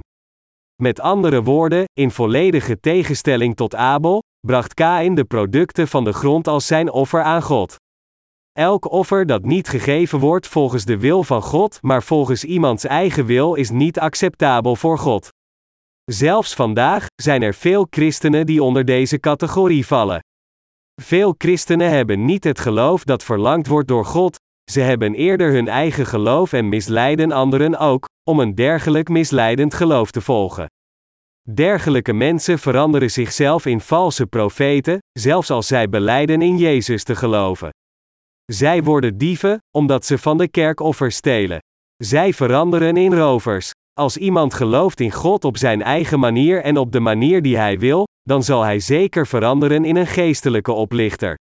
Met 0.82 1.00
andere 1.00 1.44
woorden, 1.44 1.84
in 1.94 2.12
volledige 2.12 2.80
tegenstelling 2.80 3.56
tot 3.56 3.76
Abel, 3.76 4.22
bracht 4.48 4.74
Kain 4.74 5.16
de 5.16 5.24
producten 5.24 5.88
van 5.88 6.04
de 6.04 6.14
grond 6.14 6.48
als 6.48 6.68
zijn 6.68 6.92
offer 6.92 7.22
aan 7.22 7.42
God. 7.42 7.76
Elk 8.52 8.92
offer 8.92 9.26
dat 9.26 9.46
niet 9.46 9.68
gegeven 9.68 10.20
wordt 10.20 10.48
volgens 10.48 10.86
de 10.86 10.98
wil 10.98 11.24
van 11.24 11.42
God, 11.42 11.78
maar 11.82 12.04
volgens 12.04 12.44
iemands 12.44 12.84
eigen 12.84 13.26
wil, 13.26 13.54
is 13.54 13.70
niet 13.70 14.00
acceptabel 14.00 14.76
voor 14.76 14.98
God. 14.98 15.30
Zelfs 16.12 16.54
vandaag 16.54 17.06
zijn 17.16 17.42
er 17.42 17.54
veel 17.54 17.88
christenen 17.90 18.46
die 18.46 18.64
onder 18.64 18.86
deze 18.86 19.20
categorie 19.20 19.86
vallen. 19.86 20.22
Veel 21.02 21.36
christenen 21.38 21.90
hebben 21.90 22.26
niet 22.26 22.44
het 22.44 22.60
geloof 22.60 23.04
dat 23.04 23.24
verlangd 23.24 23.68
wordt 23.68 23.88
door 23.88 24.06
God, 24.06 24.36
ze 24.72 24.80
hebben 24.80 25.14
eerder 25.14 25.52
hun 25.52 25.68
eigen 25.68 26.06
geloof 26.06 26.54
en 26.54 26.70
misleiden 26.70 27.32
anderen 27.32 27.78
ook, 27.78 28.06
om 28.30 28.40
een 28.40 28.56
dergelijk 28.56 29.10
misleidend 29.10 29.74
geloof 29.74 30.12
te 30.12 30.22
volgen. 30.22 30.66
Dergelijke 31.50 32.14
mensen 32.14 32.60
veranderen 32.60 33.12
zichzelf 33.12 33.66
in 33.66 33.82
valse 33.82 34.26
profeten, 34.26 34.98
zelfs 35.20 35.50
als 35.50 35.68
zij 35.68 35.90
beleiden 35.90 36.42
in 36.42 36.58
Jezus 36.58 37.04
te 37.04 37.16
geloven. 37.16 37.70
Zij 38.46 38.84
worden 38.84 39.18
dieven, 39.18 39.58
omdat 39.78 40.06
ze 40.06 40.18
van 40.18 40.38
de 40.38 40.48
kerkoffers 40.48 41.16
stelen. 41.16 41.60
Zij 42.04 42.34
veranderen 42.34 42.98
in 42.98 43.14
rovers. 43.14 43.72
Als 43.94 44.18
iemand 44.18 44.54
gelooft 44.54 45.00
in 45.00 45.12
God 45.12 45.46
op 45.46 45.58
zijn 45.58 45.82
eigen 45.82 46.20
manier 46.20 46.62
en 46.62 46.78
op 46.78 46.92
de 46.92 47.00
manier 47.00 47.42
die 47.42 47.58
hij 47.58 47.80
wil, 47.80 48.06
dan 48.24 48.44
zal 48.44 48.62
hij 48.62 48.80
zeker 48.80 49.28
veranderen 49.28 49.86
in 49.86 49.96
een 49.96 50.08
geestelijke 50.08 50.72
oplichter. 50.72 51.38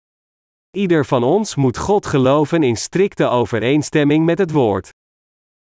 Ieder 0.78 1.06
van 1.06 1.24
ons 1.24 1.56
moet 1.56 1.78
God 1.78 2.06
geloven 2.06 2.64
in 2.64 2.76
strikte 2.76 3.28
overeenstemming 3.28 4.26
met 4.26 4.38
het 4.38 4.52
woord. 4.52 4.90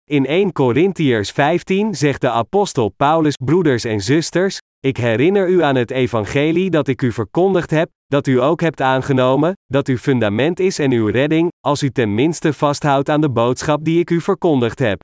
In 0.10 0.26
1 0.26 0.52
Corinthiërs 0.52 1.32
15 1.32 1.96
zegt 1.96 2.22
de 2.22 2.30
apostel 2.30 2.90
Paulus: 2.90 3.36
Broeders 3.46 3.84
en 3.84 4.02
zusters, 4.02 4.58
ik 4.80 4.98
herinner 4.98 5.50
u 5.50 5.64
aan 5.64 5.76
het 5.76 5.92
evangelie 5.92 6.70
dat 6.70 6.88
ik 6.88 7.02
u 7.02 7.12
verkondigd 7.12 7.70
heb, 7.70 7.90
dat 8.06 8.28
u 8.28 8.42
ook 8.42 8.62
hebt 8.62 8.82
aangenomen, 8.82 9.54
dat 9.66 9.88
uw 9.88 9.98
fundament 9.98 10.60
is 10.60 10.80
en 10.80 10.92
uw 10.92 11.08
redding, 11.08 11.50
als 11.60 11.84
u 11.84 11.90
tenminste 11.90 12.54
vasthoudt 12.54 13.10
aan 13.10 13.22
de 13.22 13.30
boodschap 13.30 13.84
die 13.84 14.00
ik 14.00 14.10
u 14.10 14.22
verkondigd 14.22 14.80
heb. 14.80 15.00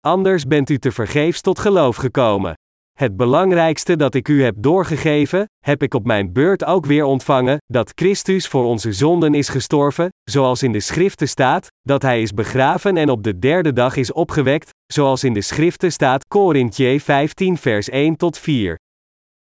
Anders 0.00 0.46
bent 0.46 0.70
u 0.70 0.78
te 0.78 0.92
vergeefs 0.92 1.40
tot 1.40 1.58
geloof 1.58 1.96
gekomen. 1.96 2.54
Het 2.98 3.16
belangrijkste 3.16 3.96
dat 3.96 4.14
ik 4.14 4.28
u 4.28 4.42
heb 4.42 4.54
doorgegeven, 4.58 5.48
heb 5.64 5.82
ik 5.82 5.94
op 5.94 6.04
mijn 6.04 6.32
beurt 6.32 6.64
ook 6.64 6.86
weer 6.86 7.04
ontvangen: 7.04 7.58
dat 7.66 7.92
Christus 7.94 8.48
voor 8.48 8.64
onze 8.64 8.92
zonden 8.92 9.34
is 9.34 9.48
gestorven, 9.48 10.08
zoals 10.30 10.62
in 10.62 10.72
de 10.72 10.80
Schriften 10.80 11.28
staat, 11.28 11.66
dat 11.80 12.02
hij 12.02 12.22
is 12.22 12.32
begraven 12.32 12.96
en 12.96 13.10
op 13.10 13.22
de 13.22 13.38
derde 13.38 13.72
dag 13.72 13.96
is 13.96 14.12
opgewekt, 14.12 14.70
zoals 14.92 15.24
in 15.24 15.32
de 15.32 15.40
Schriften 15.40 15.92
staat, 15.92 16.26
Korintje 16.26 17.00
15, 17.00 17.56
vers 17.56 17.88
1 17.88 18.16
tot 18.16 18.38
4. 18.38 18.78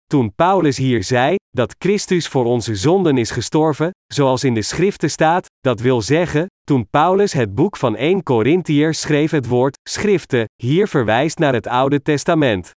Toen 0.06 0.36
Paulus 0.36 0.78
hier 0.78 1.04
zei, 1.04 1.36
dat 1.50 1.76
Christus 1.78 2.28
voor 2.28 2.46
onze 2.46 2.76
zonden 2.76 3.18
is 3.18 3.32
gestorven, 3.32 3.92
zoals 4.14 4.44
in 4.44 4.54
de 4.54 4.62
Schriften 4.62 5.10
staat, 5.10 5.46
dat 5.60 5.80
wil 5.80 6.02
zeggen, 6.02 6.46
toen 6.64 6.88
Paulus 6.90 7.34
het 7.34 7.56
boek 7.56 7.78
van 7.78 7.96
1 7.96 8.24
Corinthiërs 8.24 9.00
schreef 9.00 9.32
het 9.32 9.48
woord, 9.48 9.78
Schriften, 9.90 10.46
hier 10.56 10.88
verwijst 10.88 11.38
naar 11.38 11.54
het 11.54 11.68
Oude 11.68 12.02
Testament. 12.02 12.76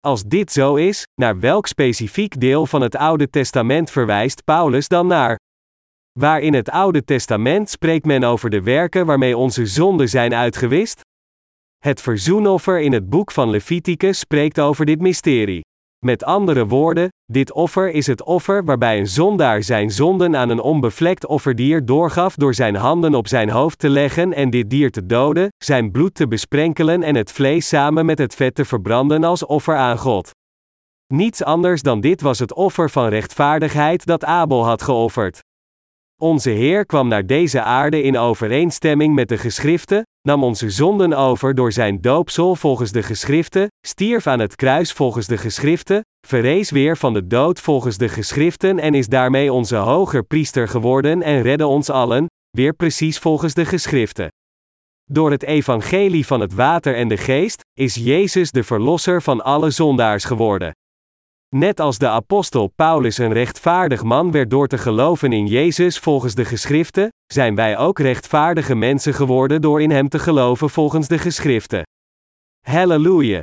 Als 0.00 0.22
dit 0.22 0.52
zo 0.52 0.74
is, 0.74 1.06
naar 1.14 1.40
welk 1.40 1.66
specifiek 1.66 2.40
deel 2.40 2.66
van 2.66 2.80
het 2.80 2.96
Oude 2.96 3.30
Testament 3.30 3.90
verwijst 3.90 4.44
Paulus 4.44 4.88
dan 4.88 5.06
naar? 5.06 5.36
Waar 6.18 6.40
in 6.40 6.54
het 6.54 6.70
Oude 6.70 7.04
Testament 7.04 7.70
spreekt 7.70 8.04
men 8.04 8.24
over 8.24 8.50
de 8.50 8.62
werken 8.62 9.06
waarmee 9.06 9.36
onze 9.36 9.66
zonden 9.66 10.08
zijn 10.08 10.34
uitgewist? 10.34 11.00
Het 11.78 12.00
verzoenoffer 12.00 12.80
in 12.80 12.92
het 12.92 13.08
boek 13.08 13.30
van 13.30 13.50
Leviticus 13.50 14.18
spreekt 14.18 14.60
over 14.60 14.86
dit 14.86 15.00
mysterie. 15.00 15.60
Met 16.06 16.24
andere 16.24 16.66
woorden, 16.66 17.08
dit 17.24 17.52
offer 17.52 17.90
is 17.90 18.06
het 18.06 18.22
offer 18.22 18.64
waarbij 18.64 18.98
een 18.98 19.06
zondaar 19.06 19.62
zijn 19.62 19.90
zonden 19.90 20.36
aan 20.36 20.48
een 20.48 20.60
onbevlekt 20.60 21.26
offerdier 21.26 21.84
doorgaf 21.84 22.34
door 22.34 22.54
zijn 22.54 22.74
handen 22.74 23.14
op 23.14 23.28
zijn 23.28 23.50
hoofd 23.50 23.78
te 23.78 23.88
leggen 23.88 24.32
en 24.32 24.50
dit 24.50 24.70
dier 24.70 24.90
te 24.90 25.06
doden, 25.06 25.48
zijn 25.64 25.90
bloed 25.90 26.14
te 26.14 26.28
besprenkelen 26.28 27.02
en 27.02 27.14
het 27.14 27.32
vlees 27.32 27.68
samen 27.68 28.06
met 28.06 28.18
het 28.18 28.34
vet 28.34 28.54
te 28.54 28.64
verbranden 28.64 29.24
als 29.24 29.46
offer 29.46 29.76
aan 29.76 29.98
God. 29.98 30.30
Niets 31.06 31.44
anders 31.44 31.82
dan 31.82 32.00
dit 32.00 32.20
was 32.20 32.38
het 32.38 32.54
offer 32.54 32.90
van 32.90 33.08
rechtvaardigheid 33.08 34.06
dat 34.06 34.24
Abel 34.24 34.64
had 34.64 34.82
geofferd. 34.82 35.40
Onze 36.20 36.50
Heer 36.50 36.86
kwam 36.86 37.08
naar 37.08 37.26
deze 37.26 37.62
aarde 37.62 38.02
in 38.02 38.18
overeenstemming 38.18 39.14
met 39.14 39.28
de 39.28 39.38
geschriften, 39.38 40.02
nam 40.28 40.44
onze 40.44 40.70
zonden 40.70 41.12
over 41.12 41.54
door 41.54 41.72
zijn 41.72 42.00
doopsel 42.00 42.56
volgens 42.56 42.92
de 42.92 43.02
geschriften, 43.02 43.66
stierf 43.86 44.26
aan 44.26 44.38
het 44.38 44.56
kruis 44.56 44.92
volgens 44.92 45.26
de 45.26 45.38
geschriften, 45.38 46.00
verrees 46.26 46.70
weer 46.70 46.96
van 46.96 47.12
de 47.12 47.26
dood 47.26 47.60
volgens 47.60 47.96
de 47.96 48.08
geschriften 48.08 48.78
en 48.78 48.94
is 48.94 49.06
daarmee 49.06 49.52
onze 49.52 49.76
hoger 49.76 50.24
priester 50.24 50.68
geworden 50.68 51.22
en 51.22 51.42
redde 51.42 51.66
ons 51.66 51.90
allen, 51.90 52.26
weer 52.50 52.74
precies 52.74 53.18
volgens 53.18 53.54
de 53.54 53.64
geschriften. 53.64 54.28
Door 55.04 55.30
het 55.30 55.42
evangelie 55.42 56.26
van 56.26 56.40
het 56.40 56.54
water 56.54 56.94
en 56.94 57.08
de 57.08 57.16
geest, 57.16 57.60
is 57.80 57.94
Jezus 57.94 58.50
de 58.50 58.64
verlosser 58.64 59.22
van 59.22 59.44
alle 59.44 59.70
zondaars 59.70 60.24
geworden. 60.24 60.72
Net 61.56 61.80
als 61.80 61.98
de 61.98 62.08
apostel 62.08 62.66
Paulus 62.66 63.18
een 63.18 63.32
rechtvaardig 63.32 64.02
man 64.02 64.30
werd 64.30 64.50
door 64.50 64.66
te 64.66 64.78
geloven 64.78 65.32
in 65.32 65.46
Jezus 65.46 65.98
volgens 65.98 66.34
de 66.34 66.44
geschriften, 66.44 67.08
zijn 67.26 67.54
wij 67.54 67.78
ook 67.78 67.98
rechtvaardige 67.98 68.74
mensen 68.74 69.14
geworden 69.14 69.60
door 69.62 69.82
in 69.82 69.90
Hem 69.90 70.08
te 70.08 70.18
geloven 70.18 70.70
volgens 70.70 71.08
de 71.08 71.18
geschriften. 71.18 71.82
Halleluja! 72.66 73.42